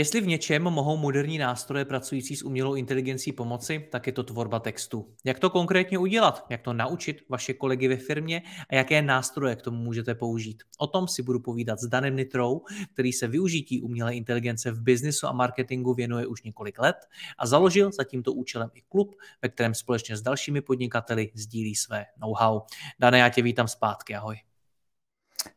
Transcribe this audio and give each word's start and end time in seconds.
Jestli 0.00 0.20
v 0.20 0.26
něčem 0.26 0.62
mohou 0.62 0.96
moderní 0.96 1.38
nástroje 1.38 1.84
pracující 1.84 2.36
s 2.36 2.42
umělou 2.42 2.74
inteligencí 2.74 3.32
pomoci, 3.32 3.88
tak 3.90 4.06
je 4.06 4.12
to 4.12 4.22
tvorba 4.22 4.58
textu. 4.58 5.14
Jak 5.24 5.38
to 5.38 5.50
konkrétně 5.50 5.98
udělat? 5.98 6.46
Jak 6.50 6.62
to 6.62 6.72
naučit 6.72 7.16
vaše 7.28 7.54
kolegy 7.54 7.88
ve 7.88 7.96
firmě 7.96 8.42
a 8.70 8.74
jaké 8.74 9.02
nástroje 9.02 9.56
k 9.56 9.62
tomu 9.62 9.76
můžete 9.76 10.14
použít? 10.14 10.62
O 10.78 10.86
tom 10.86 11.08
si 11.08 11.22
budu 11.22 11.40
povídat 11.40 11.80
s 11.80 11.86
Danem 11.86 12.16
Nitrou, 12.16 12.60
který 12.92 13.12
se 13.12 13.28
využití 13.28 13.82
umělé 13.82 14.14
inteligence 14.14 14.70
v 14.70 14.82
biznisu 14.82 15.26
a 15.26 15.32
marketingu 15.32 15.94
věnuje 15.94 16.26
už 16.26 16.42
několik 16.42 16.78
let 16.78 16.96
a 17.38 17.46
založil 17.46 17.92
za 17.92 18.04
tímto 18.04 18.32
účelem 18.32 18.70
i 18.74 18.82
klub, 18.88 19.14
ve 19.42 19.48
kterém 19.48 19.74
společně 19.74 20.16
s 20.16 20.22
dalšími 20.22 20.60
podnikateli 20.60 21.30
sdílí 21.34 21.74
své 21.74 22.06
know-how. 22.20 22.60
Dane, 23.00 23.18
já 23.18 23.28
tě 23.28 23.42
vítám 23.42 23.68
zpátky, 23.68 24.14
ahoj. 24.14 24.36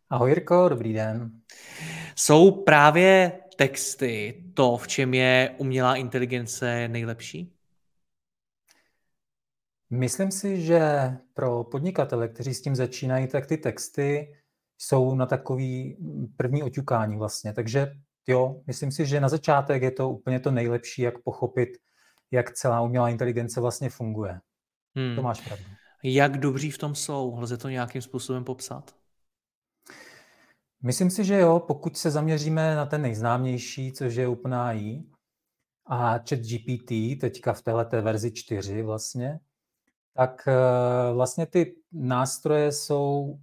Ahoj 0.09 0.29
Jirko, 0.29 0.69
dobrý 0.69 0.93
den. 0.93 1.31
Jsou 2.15 2.51
právě 2.51 3.31
texty 3.55 4.43
to, 4.53 4.77
v 4.77 4.87
čem 4.87 5.13
je 5.13 5.55
umělá 5.57 5.95
inteligence 5.95 6.87
nejlepší? 6.87 7.53
Myslím 9.89 10.31
si, 10.31 10.61
že 10.61 10.81
pro 11.33 11.63
podnikatele, 11.63 12.27
kteří 12.27 12.53
s 12.53 12.61
tím 12.61 12.75
začínají, 12.75 13.27
tak 13.27 13.45
ty 13.45 13.57
texty 13.57 14.35
jsou 14.77 15.15
na 15.15 15.25
takový 15.25 15.97
první 16.37 16.63
oťukání 16.63 17.17
vlastně. 17.17 17.53
Takže 17.53 17.91
jo, 18.27 18.61
myslím 18.67 18.91
si, 18.91 19.05
že 19.05 19.19
na 19.19 19.29
začátek 19.29 19.81
je 19.81 19.91
to 19.91 20.09
úplně 20.09 20.39
to 20.39 20.51
nejlepší, 20.51 21.01
jak 21.01 21.23
pochopit, 21.23 21.69
jak 22.31 22.53
celá 22.53 22.81
umělá 22.81 23.09
inteligence 23.09 23.61
vlastně 23.61 23.89
funguje. 23.89 24.39
Hmm. 24.95 25.15
To 25.15 25.21
máš 25.21 25.41
pravdu. 25.41 25.65
Jak 26.03 26.37
dobří 26.37 26.71
v 26.71 26.77
tom 26.77 26.95
jsou? 26.95 27.37
Lze 27.39 27.57
to 27.57 27.69
nějakým 27.69 28.01
způsobem 28.01 28.43
popsat? 28.43 28.95
Myslím 30.85 31.09
si, 31.09 31.23
že 31.23 31.39
jo, 31.39 31.59
pokud 31.59 31.97
se 31.97 32.11
zaměříme 32.11 32.75
na 32.75 32.85
ten 32.85 33.01
nejznámější, 33.01 33.91
což 33.91 34.15
je 34.15 34.27
OpenAI 34.27 35.03
a 35.85 36.17
ChatGPT, 36.17 37.19
teďka 37.21 37.53
v 37.53 37.61
této 37.61 38.01
verzi 38.01 38.31
4 38.31 38.81
vlastně, 38.81 39.39
tak 40.13 40.47
eh, 40.47 41.13
vlastně 41.13 41.45
ty 41.45 41.75
nástroje 41.91 42.71
jsou, 42.71 43.39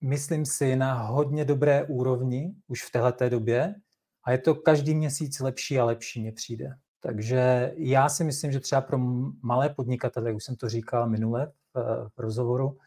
myslím 0.00 0.46
si, 0.46 0.76
na 0.76 0.94
hodně 1.02 1.44
dobré 1.44 1.84
úrovni 1.84 2.54
už 2.66 2.84
v 2.84 2.90
této 2.90 3.28
době 3.28 3.74
a 4.24 4.32
je 4.32 4.38
to 4.38 4.54
každý 4.54 4.94
měsíc 4.94 5.40
lepší 5.40 5.78
a 5.78 5.84
lepší, 5.84 6.20
mně 6.20 6.32
přijde. 6.32 6.70
Takže 7.00 7.72
já 7.76 8.08
si 8.08 8.24
myslím, 8.24 8.52
že 8.52 8.60
třeba 8.60 8.80
pro 8.80 8.98
malé 9.42 9.68
podnikatele, 9.68 10.32
už 10.32 10.44
jsem 10.44 10.56
to 10.56 10.68
říkal 10.68 11.08
minule 11.08 11.52
v, 11.74 12.08
v 12.16 12.20
rozhovoru, 12.20 12.78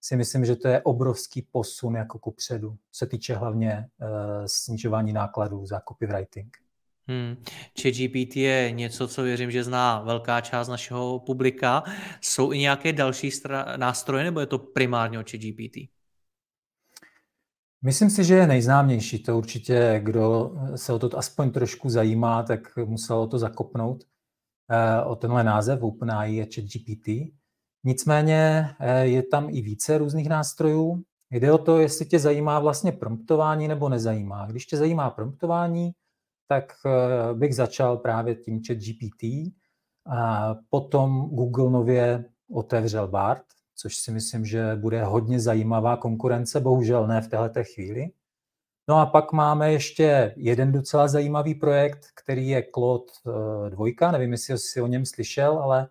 si 0.00 0.16
myslím, 0.16 0.44
že 0.44 0.56
to 0.56 0.68
je 0.68 0.82
obrovský 0.82 1.42
posun 1.42 1.94
jako 1.94 2.18
kupředu, 2.18 2.76
se 2.92 3.06
týče 3.06 3.34
hlavně 3.34 3.88
uh, 4.00 4.08
snižování 4.46 5.12
nákladů 5.12 5.66
za 5.66 5.80
copywriting. 5.88 6.56
Hmm. 7.06 7.36
ChatGPT 7.82 8.36
je 8.36 8.70
něco, 8.70 9.08
co 9.08 9.22
věřím, 9.22 9.50
že 9.50 9.64
zná 9.64 10.00
velká 10.00 10.40
část 10.40 10.68
našeho 10.68 11.18
publika. 11.18 11.82
Jsou 12.20 12.52
i 12.52 12.58
nějaké 12.58 12.92
další 12.92 13.28
stra- 13.28 13.78
nástroje, 13.78 14.24
nebo 14.24 14.40
je 14.40 14.46
to 14.46 14.58
primárně 14.58 15.18
o 15.18 15.22
ChatGPT? 15.30 15.76
Myslím 17.82 18.10
si, 18.10 18.24
že 18.24 18.34
je 18.34 18.46
nejznámější. 18.46 19.22
To 19.22 19.38
určitě, 19.38 20.00
kdo 20.04 20.54
se 20.76 20.92
o 20.92 20.98
to 20.98 21.18
aspoň 21.18 21.50
trošku 21.50 21.90
zajímá, 21.90 22.42
tak 22.42 22.76
musel 22.76 23.18
o 23.18 23.26
to 23.26 23.38
zakopnout. 23.38 24.04
Eh, 24.70 25.02
o 25.04 25.16
tenhle 25.16 25.44
název 25.44 25.82
OpenAI 25.82 26.34
je 26.34 26.46
ChatGPT. 26.54 27.08
Nicméně 27.84 28.70
eh, 28.80 29.06
je 29.06 29.22
tam 29.22 29.48
i 29.50 29.62
více 29.62 29.98
různých 29.98 30.28
nástrojů. 30.28 31.02
Jde 31.30 31.52
o 31.52 31.58
to, 31.58 31.78
jestli 31.78 32.06
tě 32.06 32.18
zajímá 32.18 32.58
vlastně 32.58 32.92
promptování 32.92 33.68
nebo 33.68 33.88
nezajímá. 33.88 34.46
Když 34.46 34.66
tě 34.66 34.76
zajímá 34.76 35.10
promptování, 35.10 35.92
tak 36.48 36.72
eh, 36.86 37.34
bych 37.34 37.54
začal 37.54 37.96
právě 37.96 38.34
tím 38.34 38.60
chat 38.66 38.76
GPT. 38.76 39.52
A 40.06 40.54
potom 40.70 41.28
Google 41.32 41.70
nově 41.70 42.24
otevřel 42.50 43.08
BART, 43.08 43.44
což 43.76 43.96
si 43.96 44.10
myslím, 44.10 44.44
že 44.44 44.76
bude 44.76 45.04
hodně 45.04 45.40
zajímavá 45.40 45.96
konkurence, 45.96 46.60
bohužel 46.60 47.06
ne 47.06 47.20
v 47.20 47.28
této 47.28 47.60
chvíli. 47.74 48.10
No 48.88 48.96
a 48.96 49.06
pak 49.06 49.32
máme 49.32 49.72
ještě 49.72 50.34
jeden 50.36 50.72
docela 50.72 51.08
zajímavý 51.08 51.54
projekt, 51.54 52.06
který 52.22 52.48
je 52.48 52.66
Claude 52.74 53.12
2, 53.68 54.08
eh, 54.08 54.12
nevím, 54.12 54.32
jestli 54.32 54.58
jsi 54.58 54.80
o 54.80 54.86
něm 54.86 55.06
slyšel, 55.06 55.58
ale 55.58 55.88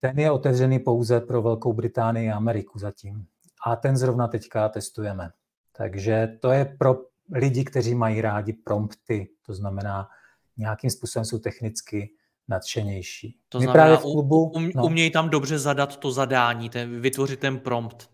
ten 0.00 0.18
je 0.18 0.30
otevřený 0.30 0.78
pouze 0.78 1.20
pro 1.20 1.42
Velkou 1.42 1.72
Británii 1.72 2.30
a 2.30 2.36
Ameriku 2.36 2.78
zatím. 2.78 3.26
A 3.66 3.76
ten 3.76 3.96
zrovna 3.96 4.28
teďka 4.28 4.68
testujeme. 4.68 5.30
Takže 5.76 6.28
to 6.40 6.50
je 6.50 6.64
pro 6.78 6.96
lidi, 7.32 7.64
kteří 7.64 7.94
mají 7.94 8.20
rádi 8.20 8.52
prompty, 8.52 9.28
to 9.46 9.54
znamená 9.54 10.08
nějakým 10.56 10.90
způsobem 10.90 11.24
jsou 11.24 11.38
technicky 11.38 12.10
nadšenější. 12.48 13.38
To 13.48 13.58
My 13.58 13.64
znamená, 13.64 13.84
právě 13.84 13.96
v 13.96 14.00
klubu, 14.00 14.44
um, 14.44 14.70
no, 14.74 14.84
umějí 14.84 15.10
tam 15.10 15.30
dobře 15.30 15.58
zadat 15.58 15.96
to 15.96 16.12
zadání, 16.12 16.70
ten, 16.70 17.00
vytvořit 17.00 17.40
ten 17.40 17.58
prompt. 17.58 18.10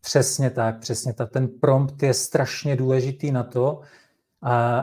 Přesně 0.00 0.50
tak, 0.50 0.78
přesně 0.78 1.14
tak. 1.14 1.30
Ten 1.30 1.48
prompt 1.48 2.02
je 2.02 2.14
strašně 2.14 2.76
důležitý 2.76 3.32
na 3.32 3.42
to, 3.42 3.80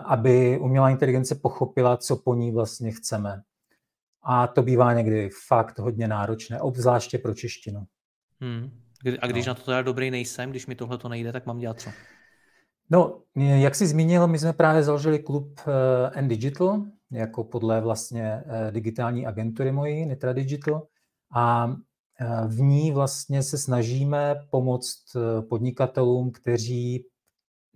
aby 0.05 0.59
umělá 0.59 0.89
inteligence 0.89 1.35
pochopila, 1.35 1.97
co 1.97 2.15
po 2.15 2.35
ní 2.35 2.51
vlastně 2.51 2.91
chceme. 2.91 3.41
A 4.23 4.47
to 4.47 4.61
bývá 4.61 4.93
někdy 4.93 5.29
fakt 5.47 5.79
hodně 5.79 6.07
náročné, 6.07 6.61
obzvláště 6.61 7.17
pro 7.17 7.33
češtinu. 7.33 7.83
Hmm. 8.39 8.69
A 9.21 9.27
když 9.27 9.45
no. 9.45 9.49
na 9.49 9.53
to 9.53 9.61
teda 9.61 9.81
dobrý 9.81 10.11
nejsem, 10.11 10.49
když 10.49 10.67
mi 10.67 10.75
tohle 10.75 10.97
to 10.97 11.09
nejde, 11.09 11.31
tak 11.31 11.45
mám 11.45 11.59
dělat 11.59 11.79
co? 11.79 11.89
No, 12.89 13.21
jak 13.35 13.75
jsi 13.75 13.87
zmínil, 13.87 14.27
my 14.27 14.39
jsme 14.39 14.53
právě 14.53 14.83
založili 14.83 15.19
klub 15.19 15.59
uh, 15.67 15.73
N 16.13 16.27
Digital, 16.27 16.85
jako 17.11 17.43
podle 17.43 17.81
vlastně 17.81 18.43
uh, 18.45 18.71
digitální 18.71 19.27
agentury 19.27 19.71
mojí, 19.71 20.05
Nitra 20.05 20.33
Digital. 20.33 20.87
A 21.33 21.65
uh, 21.65 21.75
v 22.47 22.61
ní 22.61 22.91
vlastně 22.91 23.43
se 23.43 23.57
snažíme 23.57 24.35
pomoct 24.49 25.03
podnikatelům, 25.49 26.31
kteří 26.31 27.05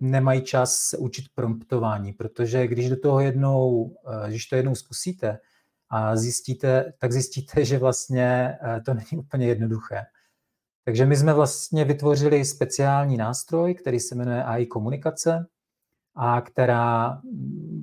nemají 0.00 0.42
čas 0.42 0.74
se 0.74 0.98
učit 0.98 1.24
promptování, 1.34 2.12
protože 2.12 2.66
když 2.66 2.88
do 2.88 2.96
toho 2.96 3.20
jednou, 3.20 3.94
když 4.28 4.46
to 4.46 4.56
jednou 4.56 4.74
zkusíte, 4.74 5.38
a 5.90 6.16
zjistíte, 6.16 6.92
tak 6.98 7.12
zjistíte, 7.12 7.64
že 7.64 7.78
vlastně 7.78 8.58
eh, 8.62 8.80
to 8.80 8.94
není 8.94 9.18
úplně 9.18 9.46
jednoduché. 9.46 10.02
Takže 10.84 11.06
my 11.06 11.16
jsme 11.16 11.34
vlastně 11.34 11.84
vytvořili 11.84 12.44
speciální 12.44 13.16
nástroj, 13.16 13.74
který 13.74 14.00
se 14.00 14.14
jmenuje 14.14 14.44
AI 14.44 14.66
komunikace 14.66 15.46
a 16.16 16.40
která, 16.40 17.20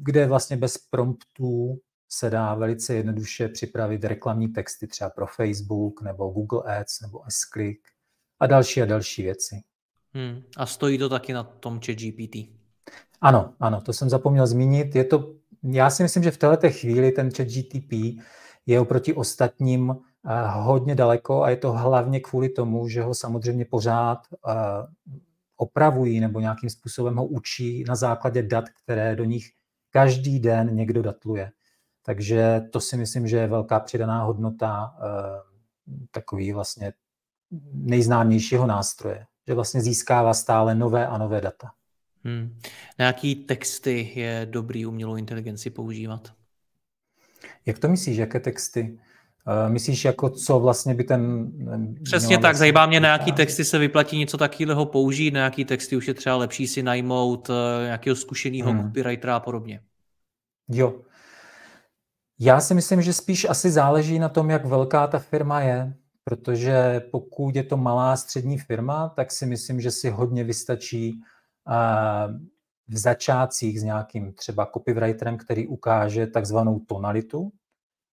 kde 0.03 0.25
vlastně 0.27 0.57
bez 0.57 0.77
promptů 0.77 1.79
se 2.09 2.29
dá 2.29 2.55
velice 2.55 2.93
jednoduše 2.93 3.47
připravit 3.47 4.03
reklamní 4.03 4.47
texty 4.47 4.87
třeba 4.87 5.09
pro 5.09 5.27
Facebook 5.27 6.01
nebo 6.01 6.29
Google 6.29 6.79
Ads 6.79 7.01
nebo 7.01 7.23
S-Click 7.27 7.87
a 8.39 8.47
další 8.47 8.81
a 8.81 8.85
další 8.85 9.23
věci. 9.23 9.63
Hmm. 10.13 10.43
A 10.57 10.65
stojí 10.65 10.97
to 10.97 11.09
taky 11.09 11.33
na 11.33 11.43
tom 11.43 11.79
chat 11.85 11.95
GPT? 11.95 12.35
Ano, 13.21 13.53
ano, 13.59 13.81
to 13.81 13.93
jsem 13.93 14.09
zapomněl 14.09 14.47
zmínit. 14.47 14.95
Je 14.95 15.03
to 15.03 15.33
já 15.63 15.89
si 15.89 16.03
myslím, 16.03 16.23
že 16.23 16.31
v 16.31 16.37
této 16.37 16.69
chvíli 16.69 17.11
ten 17.11 17.31
chat 17.31 17.47
GTP 17.47 18.21
je 18.65 18.79
oproti 18.79 19.13
ostatním 19.13 19.91
eh, 19.91 20.47
hodně 20.47 20.95
daleko 20.95 21.43
a 21.43 21.49
je 21.49 21.57
to 21.57 21.71
hlavně 21.71 22.19
kvůli 22.19 22.49
tomu, 22.49 22.87
že 22.87 23.01
ho 23.01 23.13
samozřejmě 23.13 23.65
pořád 23.65 24.19
eh, 24.47 24.53
opravují 25.57 26.19
nebo 26.19 26.39
nějakým 26.39 26.69
způsobem 26.69 27.15
ho 27.15 27.25
učí 27.25 27.83
na 27.87 27.95
základě 27.95 28.43
dat, 28.43 28.65
které 28.69 29.15
do 29.15 29.23
nich 29.23 29.49
každý 29.91 30.39
den 30.39 30.75
někdo 30.75 31.01
datluje. 31.01 31.51
Takže 32.05 32.61
to 32.71 32.79
si 32.79 32.97
myslím, 32.97 33.27
že 33.27 33.37
je 33.37 33.47
velká 33.47 33.79
přidaná 33.79 34.23
hodnota 34.23 34.95
eh, 34.97 35.05
takový 36.11 36.53
vlastně 36.53 36.93
nejznámějšího 37.73 38.67
nástroje, 38.67 39.25
že 39.47 39.53
vlastně 39.53 39.81
získává 39.81 40.33
stále 40.33 40.75
nové 40.75 41.07
a 41.07 41.17
nové 41.17 41.41
data. 41.41 41.71
Hmm. 42.23 42.59
Na 42.99 43.05
jaký 43.05 43.35
texty 43.35 44.11
je 44.15 44.47
dobrý 44.49 44.85
umělou 44.85 45.15
inteligenci 45.15 45.69
používat? 45.69 46.33
Jak 47.65 47.79
to 47.79 47.87
myslíš, 47.87 48.17
jaké 48.17 48.39
texty? 48.39 48.99
Eh, 49.47 49.69
myslíš, 49.69 50.05
jako 50.05 50.29
co 50.29 50.59
vlastně 50.59 50.93
by 50.93 51.03
ten... 51.03 51.51
Přesně 52.03 52.37
tak, 52.37 52.55
zajímá 52.55 52.85
mě, 52.85 52.99
na 52.99 53.09
jaký 53.09 53.31
texty 53.31 53.65
se 53.65 53.77
vyplatí 53.79 54.17
něco 54.17 54.37
takového 54.37 54.85
použít, 54.85 55.31
na 55.31 55.39
jaký 55.39 55.65
texty 55.65 55.95
už 55.95 56.07
je 56.07 56.13
třeba 56.13 56.35
lepší 56.35 56.67
si 56.67 56.83
najmout 56.83 57.49
eh, 57.49 57.83
nějakého 57.83 58.15
zkušeného 58.15 58.71
hmm. 58.71 58.83
copywritera 58.83 59.35
a 59.35 59.39
podobně. 59.39 59.81
Jo. 60.69 61.01
Já 62.39 62.61
si 62.61 62.73
myslím, 62.73 63.01
že 63.01 63.13
spíš 63.13 63.49
asi 63.49 63.71
záleží 63.71 64.19
na 64.19 64.29
tom, 64.29 64.49
jak 64.49 64.65
velká 64.65 65.07
ta 65.07 65.19
firma 65.19 65.61
je, 65.61 65.93
protože 66.23 67.01
pokud 67.11 67.55
je 67.55 67.63
to 67.63 67.77
malá 67.77 68.17
střední 68.17 68.57
firma, 68.57 69.09
tak 69.09 69.31
si 69.31 69.45
myslím, 69.45 69.81
že 69.81 69.91
si 69.91 70.09
hodně 70.09 70.43
vystačí 70.43 71.19
eh, 71.19 71.32
v 72.87 72.97
začátcích 72.97 73.79
s 73.79 73.83
nějakým 73.83 74.33
třeba 74.33 74.65
copywriterem, 74.73 75.37
který 75.37 75.67
ukáže 75.67 76.27
takzvanou 76.27 76.79
tonalitu, 76.79 77.51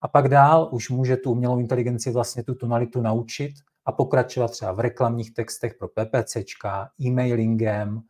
a 0.02 0.08
pak 0.08 0.28
dál 0.28 0.68
už 0.72 0.90
může 0.90 1.16
tu 1.16 1.30
umělou 1.30 1.58
inteligenci 1.58 2.10
vlastně 2.10 2.44
tu 2.44 2.54
tonalitu 2.54 3.00
naučit 3.00 3.52
a 3.84 3.92
pokračovat 3.92 4.50
třeba 4.50 4.72
v 4.72 4.80
reklamních 4.80 5.34
textech 5.34 5.74
pro 5.74 5.88
PPCčka, 5.88 6.90
e-mailingem 7.00 8.02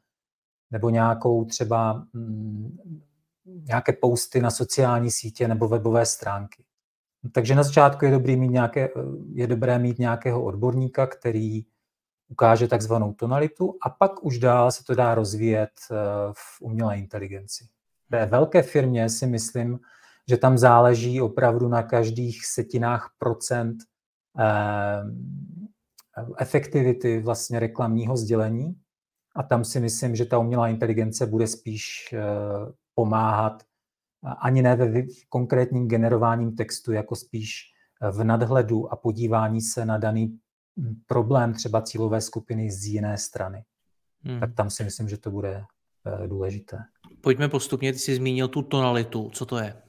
nebo 0.70 0.90
nějakou 0.90 1.44
třeba 1.44 2.06
mm, 2.12 2.76
nějaké 3.44 3.92
posty 3.92 4.40
na 4.40 4.50
sociální 4.50 5.10
sítě 5.10 5.48
nebo 5.48 5.68
webové 5.68 6.06
stránky. 6.06 6.64
Takže 7.32 7.54
na 7.54 7.62
začátku 7.62 8.04
je, 8.04 8.10
dobrý 8.10 8.36
mít 8.36 8.50
nějaké, 8.50 8.88
je 9.32 9.46
dobré 9.46 9.78
mít 9.78 9.98
nějakého 9.98 10.44
odborníka, 10.44 11.06
který 11.06 11.64
ukáže 12.30 12.68
takzvanou 12.68 13.12
tonalitu 13.12 13.74
a 13.82 13.90
pak 13.90 14.24
už 14.24 14.38
dál 14.38 14.72
se 14.72 14.84
to 14.84 14.94
dá 14.94 15.14
rozvíjet 15.14 15.70
eh, 15.90 15.94
v 16.32 16.60
umělé 16.60 16.98
inteligenci. 16.98 17.64
V 18.06 18.10
té 18.10 18.26
velké 18.26 18.62
firmě 18.62 19.08
si 19.08 19.26
myslím, 19.26 19.78
že 20.28 20.36
tam 20.36 20.58
záleží 20.58 21.20
opravdu 21.20 21.68
na 21.68 21.82
každých 21.82 22.46
setinách 22.46 23.10
procent 23.18 23.76
eh, 24.38 25.02
efektivity 26.38 27.20
vlastně 27.20 27.60
reklamního 27.60 28.16
sdělení 28.16 28.76
a 29.36 29.42
tam 29.42 29.64
si 29.64 29.80
myslím, 29.80 30.16
že 30.16 30.24
ta 30.24 30.38
umělá 30.38 30.68
inteligence 30.68 31.26
bude 31.26 31.46
spíš 31.46 32.12
eh, 32.12 32.18
pomáhat 32.94 33.62
ani 34.42 34.62
ne 34.62 34.76
ve 34.76 35.02
konkrétním 35.28 35.88
generováním 35.88 36.56
textu, 36.56 36.92
jako 36.92 37.16
spíš 37.16 37.62
v 38.10 38.24
nadhledu 38.24 38.92
a 38.92 38.96
podívání 38.96 39.60
se 39.60 39.84
na 39.84 39.98
daný 39.98 40.38
problém 41.06 41.54
třeba 41.54 41.82
cílové 41.82 42.20
skupiny 42.20 42.70
z 42.70 42.84
jiné 42.84 43.18
strany. 43.18 43.64
Hmm. 44.22 44.40
Tak 44.40 44.54
tam 44.54 44.70
si 44.70 44.84
myslím, 44.84 45.08
že 45.08 45.18
to 45.18 45.30
bude 45.30 45.64
eh, 46.06 46.28
důležité. 46.28 46.78
Pojďme 47.20 47.48
postupně, 47.48 47.92
ty 47.92 47.98
jsi 47.98 48.14
zmínil 48.14 48.48
tu 48.48 48.62
tonalitu. 48.62 49.30
Co 49.32 49.46
to 49.46 49.58
je? 49.58 49.82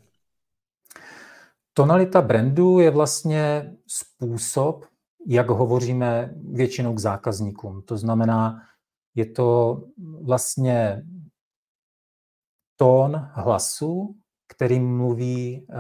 Tonalita 1.74 2.22
brandu 2.22 2.80
je 2.80 2.92
vlastně 2.92 3.74
způsob, 3.88 4.86
jak 5.28 5.50
hovoříme 5.50 6.34
většinou 6.52 6.94
k 6.94 7.00
zákazníkům. 7.00 7.82
To 7.82 7.98
znamená, 7.98 8.62
je 9.16 9.26
to 9.26 9.82
vlastně 10.22 11.04
tón 12.76 13.30
hlasu, 13.34 14.16
kterým 14.62 14.98
mluví 14.98 15.68
eh, 15.70 15.76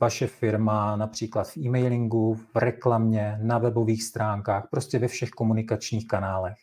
vaše 0.00 0.26
firma 0.26 0.96
například 0.96 1.48
v 1.48 1.56
e-mailingu, 1.56 2.34
v 2.34 2.56
reklamě, 2.56 3.38
na 3.42 3.58
webových 3.58 4.02
stránkách, 4.04 4.68
prostě 4.70 4.98
ve 4.98 5.08
všech 5.08 5.30
komunikačních 5.30 6.08
kanálech. 6.08 6.56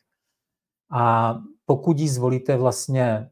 A 0.92 1.36
pokud 1.66 2.00
ji 2.00 2.10
zvolíte 2.10 2.58
vlastně 2.58 3.30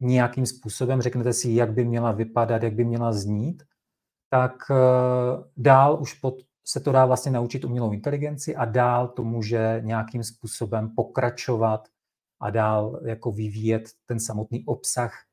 nějakým 0.00 0.46
způsobem, 0.46 1.02
řeknete 1.02 1.32
si, 1.32 1.50
jak 1.50 1.72
by 1.72 1.84
měla 1.84 2.12
vypadat, 2.12 2.62
jak 2.62 2.74
by 2.74 2.84
měla 2.84 3.12
znít, 3.12 3.62
tak 4.30 4.52
eh, 4.70 4.74
dál 5.56 5.98
už 6.00 6.14
pod, 6.14 6.34
se 6.66 6.80
to 6.80 6.92
dá 6.92 7.06
vlastně 7.06 7.32
naučit 7.32 7.64
umělou 7.64 7.92
inteligenci 7.92 8.56
a 8.56 8.64
dál 8.64 9.08
to 9.08 9.24
může 9.24 9.80
nějakým 9.84 10.24
způsobem 10.24 10.94
pokračovat 10.96 11.88
a 12.40 12.50
dál 12.50 13.00
jako 13.04 13.32
vyvíjet 13.32 13.82
ten 14.06 14.20
samotný 14.20 14.64
obsah 14.64 15.29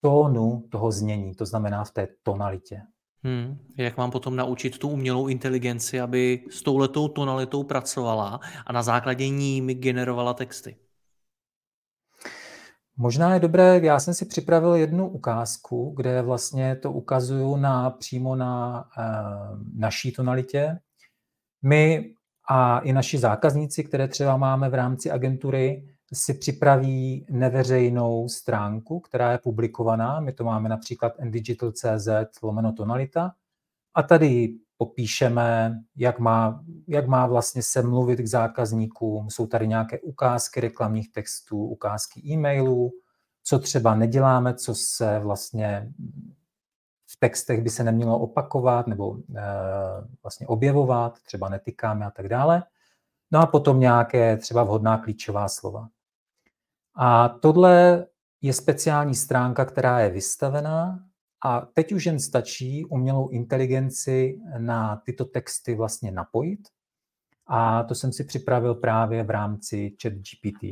tónu 0.00 0.64
toho 0.70 0.92
znění, 0.92 1.34
to 1.34 1.46
znamená 1.46 1.84
v 1.84 1.90
té 1.90 2.08
tonalitě. 2.22 2.82
Hmm. 3.22 3.58
Jak 3.76 3.96
mám 3.96 4.10
potom 4.10 4.36
naučit 4.36 4.78
tu 4.78 4.88
umělou 4.88 5.28
inteligenci, 5.28 6.00
aby 6.00 6.44
s 6.50 6.62
touhletou 6.62 7.08
tonalitou 7.08 7.64
pracovala 7.64 8.40
a 8.66 8.72
na 8.72 8.82
základě 8.82 9.28
ní 9.28 9.60
mi 9.60 9.74
generovala 9.74 10.34
texty? 10.34 10.76
Možná 12.96 13.34
je 13.34 13.40
dobré, 13.40 13.80
já 13.82 14.00
jsem 14.00 14.14
si 14.14 14.26
připravil 14.26 14.74
jednu 14.74 15.08
ukázku, 15.08 15.94
kde 15.96 16.22
vlastně 16.22 16.76
to 16.76 16.92
ukazuju 16.92 17.56
na, 17.56 17.90
přímo 17.90 18.36
na 18.36 18.84
e, 18.98 19.02
naší 19.74 20.12
tonalitě. 20.12 20.78
My 21.62 22.14
a 22.50 22.78
i 22.78 22.92
naši 22.92 23.18
zákazníci, 23.18 23.84
které 23.84 24.08
třeba 24.08 24.36
máme 24.36 24.68
v 24.68 24.74
rámci 24.74 25.10
agentury, 25.10 25.88
si 26.12 26.34
připraví 26.34 27.26
neveřejnou 27.30 28.28
stránku, 28.28 29.00
která 29.00 29.32
je 29.32 29.38
publikovaná. 29.38 30.20
My 30.20 30.32
to 30.32 30.44
máme 30.44 30.68
například 30.68 31.12
ndigital.cz 31.20 32.08
lomeno 32.42 32.72
tonalita. 32.72 33.32
A 33.94 34.02
tady 34.02 34.54
popíšeme, 34.76 35.80
jak 35.96 36.18
má, 36.18 36.64
jak 36.88 37.06
má 37.06 37.26
vlastně 37.26 37.62
se 37.62 37.82
mluvit 37.82 38.16
k 38.16 38.26
zákazníkům. 38.26 39.30
Jsou 39.30 39.46
tady 39.46 39.68
nějaké 39.68 39.98
ukázky 40.00 40.60
reklamních 40.60 41.12
textů, 41.12 41.66
ukázky 41.66 42.20
e-mailů, 42.26 42.92
co 43.42 43.58
třeba 43.58 43.94
neděláme, 43.94 44.54
co 44.54 44.74
se 44.74 45.18
vlastně 45.18 45.92
v 47.10 47.16
textech 47.18 47.62
by 47.62 47.70
se 47.70 47.84
nemělo 47.84 48.18
opakovat 48.18 48.86
nebo 48.86 49.16
e, 49.16 49.42
vlastně 50.22 50.46
objevovat, 50.46 51.20
třeba 51.22 51.48
netykáme 51.48 52.06
a 52.06 52.10
tak 52.10 52.28
dále. 52.28 52.62
No 53.30 53.40
a 53.40 53.46
potom 53.46 53.80
nějaké 53.80 54.36
třeba 54.36 54.64
vhodná 54.64 54.98
klíčová 54.98 55.48
slova. 55.48 55.88
A 57.00 57.28
tohle 57.28 58.06
je 58.40 58.52
speciální 58.52 59.14
stránka, 59.14 59.64
která 59.64 60.00
je 60.00 60.10
vystavená 60.10 61.04
a 61.44 61.60
teď 61.60 61.92
už 61.92 62.06
jen 62.06 62.20
stačí 62.20 62.84
umělou 62.84 63.28
inteligenci 63.28 64.40
na 64.58 64.96
tyto 64.96 65.24
texty 65.24 65.74
vlastně 65.74 66.10
napojit. 66.10 66.60
A 67.46 67.82
to 67.82 67.94
jsem 67.94 68.12
si 68.12 68.24
připravil 68.24 68.74
právě 68.74 69.24
v 69.24 69.30
rámci 69.30 69.96
ChatGPT. 70.02 70.64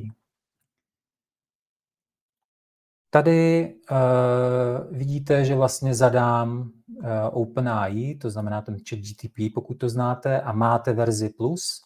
Tady 3.10 3.74
uh, 3.90 4.96
vidíte, 4.96 5.44
že 5.44 5.54
vlastně 5.54 5.94
zadám 5.94 6.58
uh, 6.60 7.06
OpenAI, 7.32 8.14
to 8.14 8.30
znamená 8.30 8.62
ten 8.62 8.76
ChatGPT, 8.88 9.54
pokud 9.54 9.74
to 9.74 9.88
znáte, 9.88 10.40
a 10.40 10.52
máte 10.52 10.92
verzi 10.92 11.28
plus, 11.28 11.85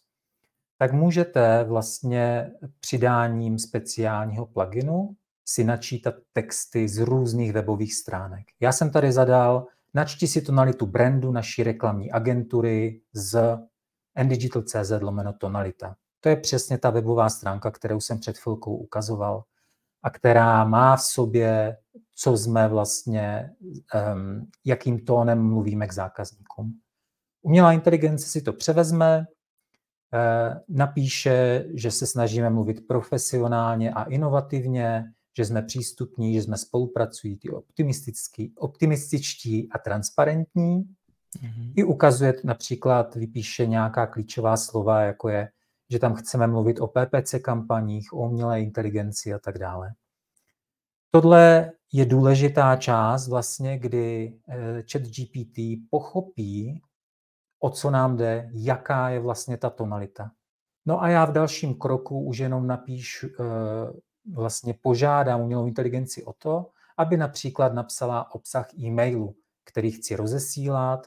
tak 0.81 0.93
můžete 0.93 1.65
vlastně 1.65 2.53
přidáním 2.81 3.59
speciálního 3.59 4.47
pluginu 4.47 5.17
si 5.45 5.65
načítat 5.65 6.15
texty 6.33 6.89
z 6.89 6.99
různých 6.99 7.53
webových 7.53 7.95
stránek. 7.95 8.47
Já 8.61 8.73
jsem 8.73 8.91
tady 8.91 9.13
zadal, 9.13 9.67
načti 9.95 10.27
si 10.27 10.43
tonalitu 10.43 10.87
brandu 10.87 11.33
naší 11.33 11.63
reklamní 11.63 12.13
agentury 12.13 13.01
z 13.13 13.59
ndigital.cz 14.23 14.91
lomeno 15.01 15.33
tonalita. 15.33 15.97
To 16.21 16.29
je 16.29 16.37
přesně 16.37 16.79
ta 16.79 16.91
webová 16.91 17.29
stránka, 17.29 17.71
kterou 17.71 18.01
jsem 18.01 18.19
před 18.19 18.39
chvilkou 18.39 18.77
ukazoval 18.77 19.45
a 20.03 20.11
která 20.11 20.65
má 20.65 20.97
v 20.97 21.03
sobě, 21.03 21.77
co 22.15 22.37
jsme 22.37 22.69
vlastně, 22.69 23.51
um, 24.15 24.47
jakým 24.65 25.05
tónem 25.05 25.43
mluvíme 25.43 25.87
k 25.87 25.93
zákazníkům. 25.93 26.73
Umělá 27.43 27.73
inteligence 27.73 28.27
si 28.27 28.43
to 28.43 28.53
převezme, 28.53 29.27
napíše, 30.69 31.67
že 31.75 31.91
se 31.91 32.07
snažíme 32.07 32.51
mluvit 32.51 32.87
profesionálně 32.87 33.93
a 33.93 34.03
inovativně, 34.03 35.05
že 35.37 35.45
jsme 35.45 35.63
přístupní, 35.63 36.35
že 36.35 36.43
jsme 36.43 36.57
spolupracující, 36.57 37.51
optimistický, 37.51 38.53
optimističtí 38.57 39.69
a 39.73 39.79
transparentní. 39.79 40.85
Mm-hmm. 41.43 41.73
I 41.77 41.85
ukazuje 41.85 42.35
například, 42.45 43.15
vypíše 43.15 43.67
nějaká 43.67 44.07
klíčová 44.07 44.57
slova, 44.57 45.01
jako 45.01 45.29
je, 45.29 45.49
že 45.91 45.99
tam 45.99 46.15
chceme 46.15 46.47
mluvit 46.47 46.81
o 46.81 46.87
PPC 46.87 47.35
kampaních, 47.43 48.13
o 48.13 48.29
umělé 48.29 48.61
inteligenci 48.61 49.35
a 49.35 49.39
tak 49.39 49.59
dále. 49.59 49.95
Tohle 51.11 51.73
je 51.93 52.07
důležitá 52.07 52.77
část 52.77 53.29
vlastně, 53.29 53.79
kdy 53.79 54.35
eh, 54.49 54.83
chat 54.93 55.03
GPT 55.03 55.59
pochopí, 55.91 56.83
o 57.61 57.71
co 57.71 57.91
nám 57.91 58.17
jde, 58.17 58.51
jaká 58.53 59.09
je 59.09 59.21
vlastně 59.21 59.57
ta 59.57 59.71
tonalita. 59.71 60.31
No 60.87 61.03
a 61.03 61.09
já 61.09 61.25
v 61.25 61.33
dalším 61.33 61.75
kroku 61.75 62.25
už 62.25 62.39
jenom 62.39 62.67
napíšu, 62.67 63.27
eh, 63.27 63.45
vlastně 64.33 64.75
požádám 64.75 65.41
umělou 65.41 65.67
inteligenci 65.67 66.25
o 66.25 66.33
to, 66.33 66.71
aby 66.97 67.17
například 67.17 67.75
napsala 67.75 68.35
obsah 68.35 68.75
e-mailu, 68.79 69.37
který 69.65 69.91
chci 69.91 70.17
rozesílat, 70.17 71.07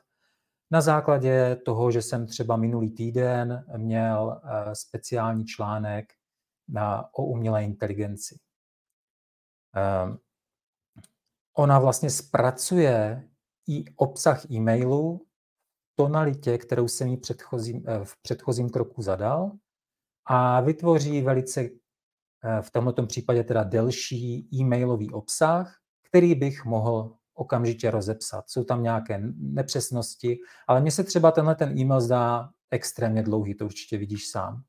na 0.72 0.82
základě 0.82 1.56
toho, 1.56 1.92
že 1.92 2.02
jsem 2.02 2.28
třeba 2.28 2.56
minulý 2.56 2.92
týden 2.92 3.66
měl 3.78 4.42
eh, 4.44 4.76
speciální 4.76 5.46
článek 5.46 6.14
na, 6.68 7.10
o 7.14 7.26
umělé 7.26 7.64
inteligenci. 7.64 8.40
Ona 11.58 11.80
vlastně 11.80 12.10
zpracuje 12.10 13.28
i 13.68 13.86
obsah 13.96 14.52
e-mailu 14.52 15.26
tonalitě, 15.96 16.58
kterou 16.58 16.88
jsem 16.88 17.08
jí 17.08 17.18
předchozím, 17.18 17.84
eh, 17.88 18.06
v 18.06 18.22
předchozím 18.22 18.70
kroku 18.70 19.02
zadal 19.02 19.52
a 20.26 20.62
vytvoří 20.62 21.22
velice 21.22 21.62
eh, 21.62 22.62
v 22.62 22.72
tomto 22.72 23.06
případě 23.06 23.44
teda 23.44 23.64
delší 23.64 24.48
e-mailový 24.54 25.12
obsah, 25.12 25.78
který 26.08 26.36
bych 26.36 26.66
mohl 26.66 27.16
okamžitě 27.34 27.92
rozepsat. 27.92 28.50
Jsou 28.50 28.64
tam 28.64 28.84
nějaké 28.84 29.22
nepřesnosti, 29.38 30.38
ale 30.68 30.82
mně 30.82 30.92
se 30.92 31.04
třeba 31.04 31.32
tenhle 31.32 31.56
ten 31.56 31.78
e-mail 31.78 32.02
zdá 32.02 32.50
extrémně 32.72 33.24
dlouhý, 33.24 33.56
to 33.56 33.66
určitě 33.66 33.98
vidíš 33.98 34.30
sám. 34.30 34.64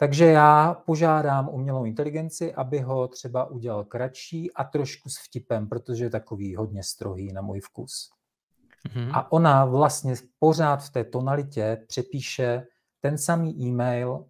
Takže 0.00 0.24
já 0.24 0.74
požádám 0.74 1.48
umělou 1.48 1.84
inteligenci, 1.84 2.54
aby 2.54 2.80
ho 2.80 3.08
třeba 3.08 3.44
udělal 3.44 3.84
kratší 3.84 4.52
a 4.52 4.64
trošku 4.64 5.08
s 5.08 5.18
vtipem, 5.18 5.68
protože 5.68 6.04
je 6.04 6.10
takový 6.10 6.56
hodně 6.56 6.82
strohý 6.82 7.32
na 7.32 7.42
můj 7.42 7.60
vkus. 7.60 8.10
Mm-hmm. 8.86 9.10
A 9.14 9.32
ona 9.32 9.64
vlastně 9.64 10.14
pořád 10.38 10.76
v 10.76 10.90
té 10.90 11.04
tonalitě 11.04 11.84
přepíše 11.88 12.66
ten 13.00 13.18
samý 13.18 13.62
e-mail 13.62 14.10
uh, 14.10 14.24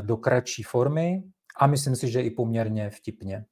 do 0.00 0.16
kratší 0.16 0.62
formy 0.62 1.22
a 1.60 1.66
myslím 1.66 1.96
si, 1.96 2.10
že 2.10 2.22
i 2.22 2.30
poměrně 2.30 2.90
vtipně. 2.90 3.44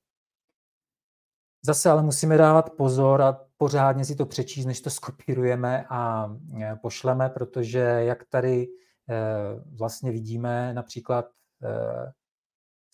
Zase 1.65 1.91
ale 1.91 2.03
musíme 2.03 2.37
dávat 2.37 2.71
pozor 2.71 3.23
a 3.23 3.41
pořádně 3.57 4.05
si 4.05 4.17
to 4.17 4.27
přečíst, 4.27 4.67
než 4.67 4.81
to 4.81 4.91
skopírujeme 4.91 5.85
a 5.91 6.31
e, 6.63 6.77
pošleme, 6.77 7.29
protože 7.29 7.79
jak 7.81 8.25
tady 8.25 8.69
Eh, 9.11 9.61
vlastně 9.79 10.13
vidíme 10.13 10.75
například 10.75 11.27
eh, 11.63 12.13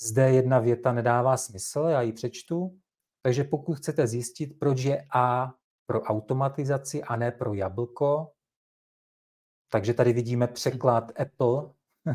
zde 0.00 0.30
jedna 0.30 0.58
věta 0.58 0.92
nedává 0.92 1.36
smysl, 1.36 1.80
já 1.80 2.02
ji 2.02 2.12
přečtu. 2.12 2.78
Takže 3.22 3.44
pokud 3.44 3.74
chcete 3.74 4.06
zjistit, 4.06 4.58
proč 4.58 4.80
je 4.80 5.06
A 5.14 5.54
pro 5.86 6.02
automatizaci 6.02 7.02
a 7.02 7.16
ne 7.16 7.30
pro 7.30 7.54
jablko, 7.54 8.32
takže 9.70 9.94
tady 9.94 10.12
vidíme 10.12 10.46
překlad 10.46 11.20
Apple 11.20 11.70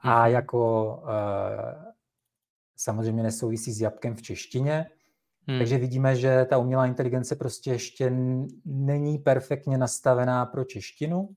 a 0.00 0.22
mhm. 0.22 0.32
jako 0.32 0.94
uh, 1.02 1.84
samozřejmě 2.76 3.22
nesouvisí 3.22 3.72
s 3.72 3.80
jabkem 3.80 4.14
v 4.14 4.22
češtině. 4.22 4.90
Hmm. 5.48 5.58
Takže 5.58 5.78
vidíme, 5.78 6.16
že 6.16 6.46
ta 6.50 6.58
umělá 6.58 6.86
inteligence 6.86 7.36
prostě 7.36 7.70
ještě 7.70 8.12
není 8.64 9.18
perfektně 9.18 9.78
nastavená 9.78 10.46
pro 10.46 10.64
češtinu. 10.64 11.28